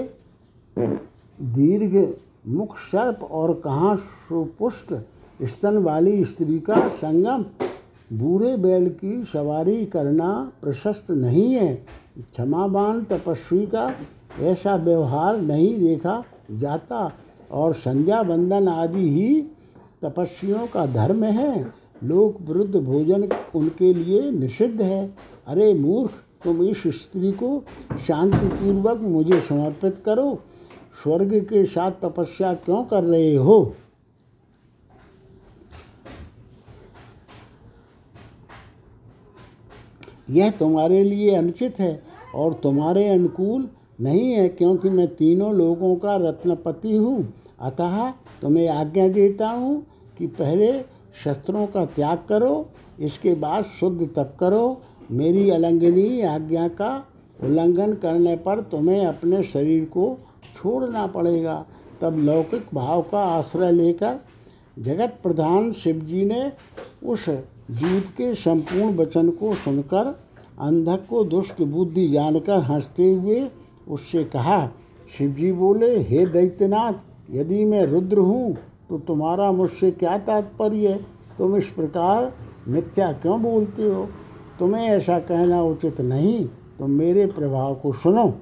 दीर्घ 0.77 2.13
मुख 2.47 2.77
सर्प 2.77 3.23
और 3.23 3.53
कहाँ 3.63 3.95
सुपुष्ट 3.97 4.93
स्तन 5.41 5.77
वाली 5.77 6.23
स्त्री 6.25 6.59
का 6.59 6.87
संगम? 6.89 7.45
बूढ़े 8.13 8.55
बैल 8.57 8.89
की 8.89 9.23
सवारी 9.23 9.85
करना 9.85 10.29
प्रशस्त 10.61 11.11
नहीं 11.11 11.53
है। 11.53 11.73
क्षमावान 12.19 13.03
तपस्वी 13.03 13.65
का 13.65 13.91
ऐसा 14.39 14.75
व्यवहार 14.75 15.37
नहीं 15.37 15.77
देखा 15.79 16.23
जाता 16.51 17.11
और 17.51 17.73
संध्या 17.73 18.21
बंदन 18.23 18.67
आदि 18.67 19.09
ही 19.09 19.41
तपस्वियों 20.03 20.65
का 20.67 20.85
धर्म 20.85 21.23
है। 21.23 21.73
लोक 22.03 22.41
विरुद्ध 22.41 22.75
भोजन 22.75 23.27
उनके 23.55 23.93
लिए 23.93 24.31
निषिद्ध 24.31 24.81
है। 24.81 25.15
अरे 25.47 25.73
मूर्ख 25.73 26.11
तुम 26.41 26.61
इस 26.63 26.83
स्त्री 26.95 27.31
को 27.31 27.63
शांतिपूर्वक 28.07 29.01
मुझे 29.01 29.39
समर्पित 29.41 30.01
करो। 30.05 30.39
स्वर्ग 31.03 31.33
के 31.45 31.65
साथ 31.65 31.91
तपस्या 32.01 32.53
क्यों 32.55 32.83
कर 32.83 33.03
रहे 33.03 33.35
हो? 33.35 33.73
यह 40.29 40.49
तुम्हारे 40.49 41.03
लिए 41.03 41.35
अनुचित 41.35 41.79
है 41.79 42.01
और 42.35 42.53
तुम्हारे 42.53 43.07
अनुकूल 43.09 43.69
नहीं 44.01 44.31
है 44.31 44.47
क्योंकि 44.49 44.89
मैं 44.89 45.07
तीनों 45.15 45.53
लोगों 45.53 45.95
का 45.95 46.15
रत्नपति 46.19 46.95
हूँ। 46.95 47.33
अतः 47.59 48.09
तुम्हें 48.41 48.67
आज्ञा 48.69 49.07
देता 49.07 49.49
हूँ 49.49 49.81
कि 50.17 50.27
पहले 50.27 50.71
शस्त्रों 51.23 51.65
का 51.67 51.85
त्याग 51.85 52.23
करो, 52.29 52.69
इसके 52.99 53.33
बाद 53.35 53.63
शुद्ध 53.79 54.09
तप 54.15 54.35
करो 54.39 54.81
मेरी 55.09 55.49
अलंघनीय 55.49 56.25
आज्ञा 56.25 56.67
का 56.67 56.91
उल्लंघन 57.43 57.93
करने 57.93 58.35
पर 58.35 58.61
तुम्हें 58.61 59.05
अपने 59.05 59.41
शरीर 59.43 59.85
को 59.85 60.17
छोड़ना 60.55 61.05
पड़ेगा। 61.07 61.65
तब 62.01 62.17
लौकिक 62.17 62.65
भाव 62.73 63.01
का 63.01 63.23
आश्रय 63.27 63.71
लेकर 63.71 64.19
जगत 64.79 65.17
प्रधान 65.23 65.71
शिव 65.73 65.99
जी 65.99 66.25
ने 66.25 66.51
उस 67.03 67.29
दूत 67.29 68.09
के 68.17 68.33
संपूर्ण 68.35 68.95
वचन 68.95 69.29
को 69.29 69.53
सुनकर 69.55 70.15
अंधक 70.59 71.05
को 71.09 71.23
दुष्ट 71.23 71.61
बुद्धि 71.63 72.07
जानकर 72.09 72.59
हँसते 72.61 73.11
हुए 73.13 73.47
उससे 73.87 74.23
कहा 74.23 74.65
शिव 75.17 75.31
जी 75.31 75.51
बोले, 75.51 75.99
हे 75.99 76.25
दैत्यनाथ, 76.25 76.93
यदि 77.31 77.63
मैं 77.65 77.83
रुद्र 77.85 78.17
हूँ 78.19 78.55
तो 78.89 78.97
तुम्हारा 78.99 79.51
मुझसे 79.51 79.91
क्या 79.91 80.17
तात्पर्य 80.17 80.99
तुम 81.37 81.55
इस 81.57 81.67
प्रकार 81.67 82.33
मिथ्या 82.67 83.11
क्यों 83.13 83.41
बोलते 83.41 83.83
हो? 83.83 84.07
तुम्हें 84.59 84.87
ऐसा 84.87 85.19
कहना 85.19 85.61
उचित 85.63 86.01
नहीं 86.01 86.45
तुम 86.79 86.91
मेरे 86.91 87.25
प्रभाव 87.27 87.75
को 87.75 87.91
सुनो। 87.93 88.33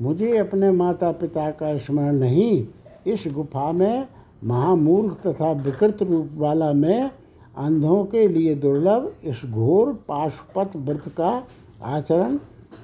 मुझे 0.00 0.36
अपने 0.38 0.70
माता 0.70 1.10
पिता 1.12 1.50
का 1.50 1.76
स्मरण 1.78 2.14
नहीं। 2.14 2.66
इस 3.06 3.24
गुफा 3.34 3.70
में 3.72 4.06
महामूर्ख 4.44 5.26
तथा 5.26 5.50
विकृत 5.62 6.02
रूप 6.02 6.30
वाला 6.34 6.72
मैं 6.72 7.10
अंधों 7.58 8.04
के 8.04 8.26
लिए 8.28 8.54
दुर्लभ 8.54 9.12
इस 9.24 9.40
घोर 9.44 9.92
पाशुपत 10.08 10.76
व्रत 10.76 11.08
का 11.16 11.30
आचरण 11.84 12.36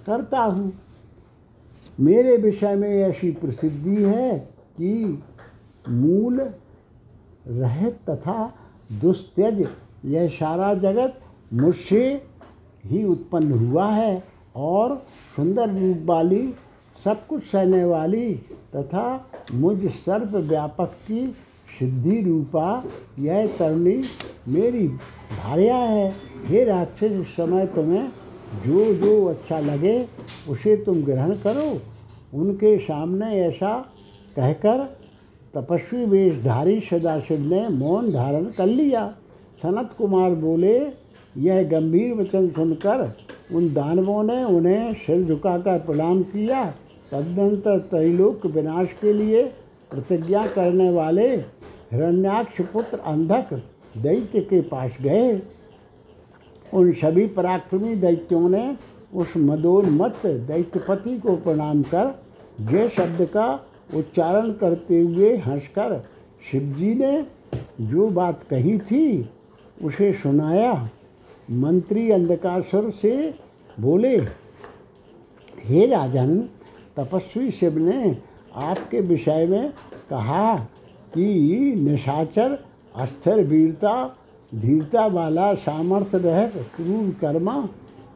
करता 0.06 0.40
हूँ। 0.40 0.72
मेरे 2.00 2.36
विषय 2.36 2.74
में 2.74 2.88
ऐसी 2.88 3.30
प्रसिद्धि 3.32 4.02
है 4.02 4.38
कि 4.78 5.22
मूल 5.88 6.40
रहित 7.48 7.98
तथा 8.10 8.52
दुस्त्यज, 9.00 9.66
यह 10.04 10.28
सारा 10.30 10.72
जगत 10.74 11.20
मुझसे 11.52 12.22
ही 12.84 13.04
उत्पन्न 13.04 13.52
हुआ 13.58 13.90
है 13.90 14.22
और 14.56 14.94
सुंदर 15.36 15.70
रूप 15.70 16.04
वाली, 16.04 16.54
सब 17.04 17.26
कुछ 17.26 17.42
सहने 17.42 17.84
वाली 17.84 18.34
तथा 18.76 19.30
मुझ 19.52 19.76
सर्व 19.86 20.36
व्यापक 20.38 20.92
की 21.06 21.26
सिद्धि 21.78 22.20
रूपा 22.22 22.84
यह 23.18 23.46
तरुणी 23.58 24.02
मेरी 24.48 24.86
भार्या 24.88 25.76
है। 25.76 26.12
हे 26.46 26.64
राक्षस, 26.64 27.16
उस 27.20 27.34
समय 27.36 27.66
तुम्हें 27.66 28.08
जो 28.66 28.92
जो 28.94 29.24
अच्छा 29.26 29.58
लगे, 29.60 30.06
उसे 30.48 30.76
तुम 30.76 31.02
ग्रहण 31.02 31.34
करो। 31.36 31.70
उनके 32.34 32.76
सामने 32.78 33.26
ऐसा 33.40 33.76
कहकर 34.36 34.84
तपस्वी 35.54 36.04
वेशधारी 36.04 36.80
सदाशिव 36.80 37.40
ने 37.40 37.68
मौन 37.68 38.12
धारण 38.12 38.44
कर 38.48 38.66
लिया। 38.66 39.06
सनत 39.62 39.94
कुमार 39.98 40.34
बोले 40.34 40.78
यह 41.36 41.62
गंभीर 41.62 42.14
वचन 42.14 42.46
सुनकर 42.48 43.12
उन 43.54 43.72
दानवों 43.74 44.22
ने 44.24 44.42
उन्हें 44.44 44.94
सिर 44.94 45.24
झुकाकर 45.24 45.78
प्रणाम 45.78 46.22
किया। 46.22 46.64
तदनंतर 47.10 47.78
त्रैलोक 47.78 48.46
विनाश 48.46 48.92
के 48.92 49.12
लिए 49.12 49.42
प्रतिज्ञा 49.90 50.46
करने 50.46 50.90
वाले 50.90 51.28
हिरण्याक्ष 51.32 52.60
पुत्र 52.62 52.98
अंधक 52.98 53.52
दैत्य 53.96 54.40
के 54.40 54.60
पास 54.60 54.96
गए। 55.00 55.42
उन 56.72 56.92
सभी 56.92 57.26
पराक्रमी 57.26 57.94
दैत्यों 57.94 58.48
ने 58.48 58.76
उस 59.14 59.36
मदोन्मत 59.36 60.26
दैत्यपति 60.26 61.18
को 61.18 61.36
प्रणाम 61.36 61.82
कर 61.82 62.14
जय 62.60 62.88
शब्द 62.88 63.24
का 63.26 63.48
उच्चारण 63.94 64.52
करते 64.52 65.00
हुए 65.00 65.36
हंसकर 65.36 66.02
शिवजी 66.50 66.94
ने 66.94 67.26
जो 67.80 68.08
बात 68.08 68.42
कही 68.42 68.78
थी 68.78 69.30
उसे 69.82 70.12
सुनाया। 70.12 70.72
मंत्री 71.50 72.10
अंधकासुर 72.10 72.90
से 72.90 73.34
बोले, 73.80 74.16
हे 75.64 75.86
राजन, 75.86 76.38
तपस्वी 76.96 77.50
शिव 77.50 77.78
ने 77.78 78.18
आपके 78.54 79.00
विषय 79.00 79.46
में 79.46 79.72
कहा 80.10 80.56
कि 81.14 81.24
निशाचर, 81.76 82.58
अस्थिर 82.96 83.34
वीरता, 83.34 84.16
धीरता 84.54 85.06
वाला 85.06 85.54
सामर्थ्य 85.54 86.18
रह 86.18 86.46
क्रूर 86.46 87.16
कर्मा, 87.20 87.68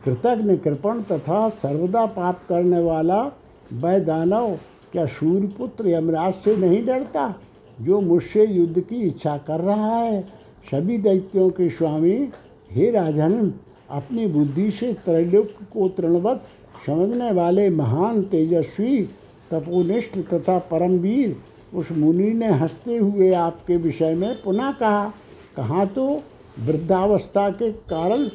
कृतज्ञ 0.04 0.56
कृपण 0.56 1.02
तथा 1.02 1.48
सर्वदा 1.48 2.06
पाप 2.06 2.42
करने 2.48 2.80
वाला 2.80 3.32
वह 3.72 3.98
दानव 3.98 4.58
क्या 4.92 5.06
सूर्यपुत्र 5.06 5.88
यमराज 5.88 6.34
से 6.34 6.56
नहीं 6.56 6.86
डरता, 6.86 7.34
जो 7.80 8.00
मुझसे 8.00 8.46
युद्ध 8.46 8.80
की 8.80 8.96
इच्छा 8.96 9.38
कर 9.38 9.60
रहा 9.60 9.96
है? 9.96 10.22
सभी 10.70 10.98
दैत्यों 10.98 11.50
के 11.50 11.68
स्वामी 11.68 12.30
हे 12.70 12.90
राजन 12.90 13.52
अपनी 13.90 14.26
बुद्धि 14.26 14.70
से 14.70 14.92
त्रैलोक 15.04 15.50
को 15.72 15.88
तृणवत 15.88 16.42
समझने 16.86 17.30
वाले 17.32 17.68
महान 17.70 18.22
तेजस्वी 18.22 19.02
तपोनिष्ठ 19.50 20.18
तथा 20.32 20.58
परमवीर 20.58 21.36
उस 21.74 21.92
मुनि 21.92 22.32
ने 22.32 22.48
हँसते 22.52 22.96
हुए 22.96 23.32
आपके 23.34 23.76
विषय 23.76 24.14
में 24.14 24.34
पुनः 24.42 24.72
कहा 24.72 25.12
कहाँ 25.56 25.86
तो? 25.86 26.22
वृद्धावस्था 26.58 27.48
के 27.50 27.70
कारण 27.72 28.28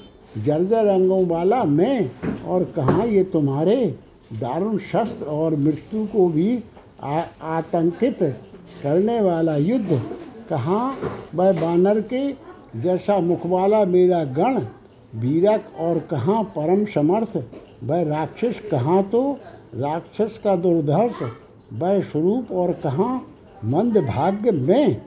जर्जर 0.43 0.87
अंगों 0.87 1.25
वाला 1.27 1.63
मैं 1.63 2.11
और 2.43 2.63
कहाँ 2.75 3.07
ये 3.07 3.23
तुम्हारे? 3.23 3.85
दारुण 4.33 4.77
शस्त्र 4.77 5.25
और 5.25 5.55
मृत्यु 5.55 6.05
को 6.05 6.27
भी 6.27 6.63
आ, 7.03 7.21
आतंकित 7.41 8.23
करने 8.83 9.21
वाला 9.21 9.55
युद्ध 9.57 10.01
कहाँ? 10.49 10.97
वह 11.35 11.51
बानर 11.61 12.01
के 12.01 12.52
जैसा 12.73 13.19
मुखवाला 13.19 13.83
मेरा 13.85 14.23
गण, 14.23 14.59
वीरक 15.13 15.65
और 15.79 15.99
कहाँ 16.11 16.43
परम 16.55 16.85
समर्थ 16.85 17.37
वह 17.83 18.01
राक्षस 18.03 18.61
कहाँ 18.71 19.01
तो? 19.03 19.39
राक्षस 19.75 20.39
का 20.43 20.55
दुर्धर्ष 20.55 21.21
वह 21.73 21.99
स्वरूप 22.01 22.51
और 22.51 22.71
कहाँ? 22.73 23.15
मंद 23.65 23.97
भाग्य 23.97 24.51
में। 24.51 25.01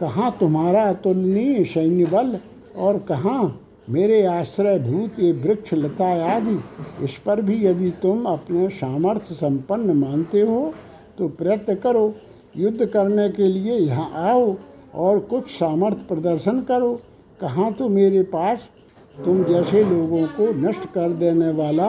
कहाँ 0.00 0.30
तुम्हारा 0.40 0.92
तुलनीय 0.92 1.64
सैन्य 1.64 2.06
बल 2.06 2.38
और 2.76 2.98
कहाँ? 2.98 3.60
मेरे 3.90 4.24
आश्रय 4.26 4.78
भूत 4.78 5.18
ये 5.20 5.32
वृक्ष 5.32 5.74
लता 5.74 6.06
आदि। 6.26 6.58
इस 7.04 7.16
पर 7.26 7.40
भी 7.40 7.64
यदि 7.66 7.90
तुम 8.02 8.24
अपने 8.24 8.68
सामर्थ्य 8.68 9.34
संपन्न 9.34 9.96
मानते 9.96 10.40
हो 10.40 10.72
तो 11.18 11.28
प्रयत्न 11.30 11.74
करो। 11.74 12.14
युद्ध 12.56 12.86
करने 12.86 13.28
के 13.28 13.46
लिए 13.46 13.78
यहाँ 13.78 14.10
आओ। 14.30 14.54
और 14.94 15.18
कुछ 15.20 15.50
सामर्थ्य 15.50 16.04
प्रदर्शन 16.06 16.60
करो। 16.60 16.92
कहाँ 17.40 17.72
तो 17.72 17.88
मेरे 17.88 18.22
पास 18.24 18.68
तुम 19.16 19.42
जैसे 19.44 19.82
लोगों 19.84 20.26
को 20.28 20.52
नष्ट 20.60 20.84
कर 20.88 21.12
देने 21.14 21.50
वाला 21.52 21.88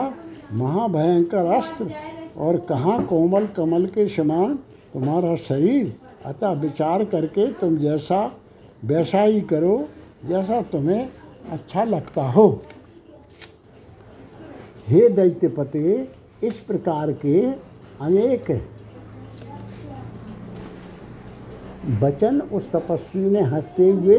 महाभयंकर 0.52 1.46
अस्त्र 1.54 1.90
और 2.36 2.56
कहाँ 2.68 3.02
कोमल 3.06 3.46
कमल 3.46 3.86
के 3.86 4.08
समान 4.08 4.54
तुम्हारा 4.92 5.34
शरीर। 5.38 5.94
अतः 6.26 6.52
विचार 6.60 7.04
करके 7.04 7.46
तुम 7.52 7.76
जैसा 7.76 8.24
वैसा 8.84 9.20
ही 9.20 9.40
करो, 9.40 9.88
जैसा 10.24 10.60
तुम्हें 10.62 11.08
अच्छा 11.50 11.84
लगता 11.84 12.22
हो। 12.30 12.48
हे 14.88 15.08
दैत्यपते, 15.08 16.08
इस 16.42 16.58
प्रकार 16.58 17.12
के 17.14 17.40
अनेक 18.00 18.50
वचन 21.86 22.40
उस 22.40 22.70
तपस्वी 22.70 23.30
ने 23.30 23.40
हँसते 23.40 23.88
हुए 23.90 24.18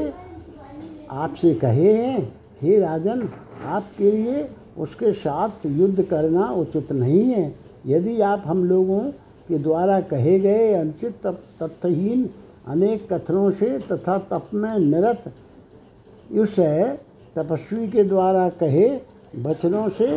आपसे 1.11 1.53
कहे 1.53 1.93
हैं, 1.93 2.21
हे 2.61 2.79
राजन, 2.79 3.27
आपके 3.65 4.11
लिए 4.11 4.49
उसके 4.77 5.11
साथ 5.13 5.65
युद्ध 5.65 6.03
करना 6.03 6.49
उचित 6.51 6.91
नहीं 6.91 7.23
है। 7.23 7.53
यदि 7.85 8.19
आप 8.21 8.43
हम 8.45 8.63
लोगों 8.63 8.99
के 9.47 9.57
द्वारा 9.57 9.99
कहे 10.01 10.39
गए 10.39 10.73
अनुचित 10.73 11.27
तथ्यहीन 11.61 12.29
अनेक 12.67 13.13
कथनों 13.13 13.51
से 13.51 13.77
तथा 13.91 14.17
तप 14.31 14.49
में 14.53 14.77
निरत 14.79 15.31
उस 16.31 16.59
तपस्वी 17.35 17.87
के 17.87 18.03
द्वारा 18.03 18.49
कहे 18.49 18.89
वचनों 19.35 19.89
से 19.89 20.07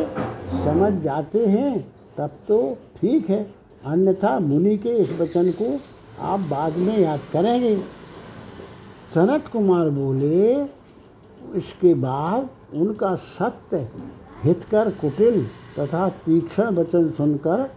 समझ 0.63 0.93
जाते 1.03 1.45
हैं, 1.45 1.79
तब 2.17 2.31
तो 2.47 2.77
ठीक 3.01 3.29
है। 3.29 3.43
अन्यथा 3.85 4.39
मुनि 4.39 4.77
के 4.77 4.89
इस 4.89 5.11
वचन 5.19 5.51
को 5.51 5.77
आप 6.21 6.39
बाद 6.39 6.77
में 6.77 6.97
याद 6.99 7.19
करेंगे। 7.33 7.75
सनत 9.13 9.47
कुमार 9.47 9.89
बोले, 9.89 10.53
इसके 11.55 11.93
बाद 11.93 12.49
उनका 12.73 13.15
सत्य 13.15 13.87
हितकर, 14.43 14.89
कुटिल 14.91 15.45
तथा 15.79 16.09
तीक्ष्ण 16.25 16.65
वचन 16.75 17.09
सुनकर 17.09 17.69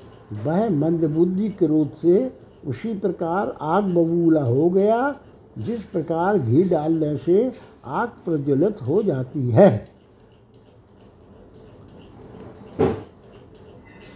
वह 0.44 0.68
मंदबुद्धि 0.70 1.48
के 1.48 1.66
क्रोध 1.66 1.92
से 1.92 2.32
उसी 2.66 2.94
प्रकार 2.94 3.54
आग 3.60 3.84
बबूला 3.84 4.42
हो 4.42 4.68
गया, 4.70 5.14
जिस 5.58 5.82
प्रकार 5.82 6.38
घी 6.38 6.62
डालने 6.62 7.16
से 7.16 7.52
आग 7.84 8.08
प्रज्वलित 8.24 8.82
हो 8.82 9.02
जाती 9.02 9.50
है। 9.50 9.68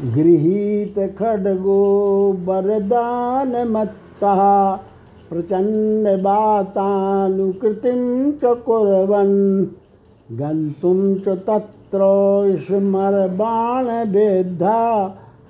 गृहीत 0.04 0.98
खडगो, 1.18 2.32
वरदान 2.44 3.56
मत्ता 3.68 4.07
प्रचंड 4.22 6.08
बातानुकृतिम 6.22 8.00
च 8.42 8.52
कुर्वन्, 8.66 9.36
गन्तुं 10.28 11.00
च 11.16 11.36
तत्र 11.48 12.08
स्मरबाण 12.66 13.86
वेद्धा 14.14 14.78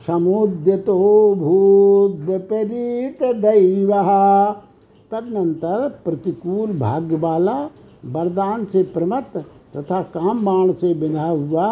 समुद्यतो 0.06 0.98
भूत 1.34 2.18
विपरीत 2.28 3.22
दैव 3.44 3.92
तदनंतर 5.10 5.88
प्रतिकूल 6.04 6.72
भाग्य 6.78 7.16
वाला 7.16 7.56
वरदान 8.14 8.64
से 8.72 8.82
प्रमत्त 8.94 9.36
तथा 9.76 10.02
काम 10.14 10.44
बाण 10.44 10.72
से 10.80 10.92
बिना 11.00 11.28
हुआ 11.28 11.66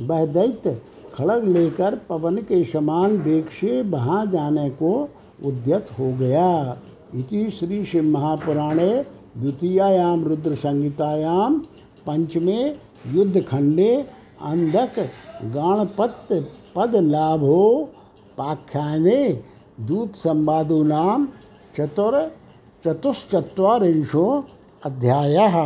वह 0.00 0.24
दैत्य 0.34 0.76
खड़ग 1.14 1.44
लेकर 1.56 1.94
पवन 2.08 2.36
के 2.48 2.62
समान 2.64 3.16
वेग 3.22 3.48
से 3.60 3.80
वहाँ 3.90 4.24
जाने 4.26 4.68
को 4.82 4.92
उद्यत 5.44 5.86
हो 5.98 6.12
गया। 6.12 6.48
इति 7.14 7.50
श्री 7.50 7.84
शिव 7.84 8.04
महापुराणे 8.04 8.90
द्वितीयायाम 9.38 10.24
रुद्र 10.24 10.54
संहितायाम 10.54 11.58
पंचमे 12.06 12.58
युद्ध 13.06 13.44
खंडे 13.48 13.94
अंधक 14.42 14.98
गणपत 15.54 16.28
पद 16.76 16.96
लाभो 16.96 17.58
पाख्याने 18.38 19.20
दूत 19.80 20.16
संवादो 20.16 20.82
नाम 20.84 21.28
चतुर 21.76 22.20
चतुश्चत्वारिंशो 22.84 24.24
अध्यायः। 24.86 25.56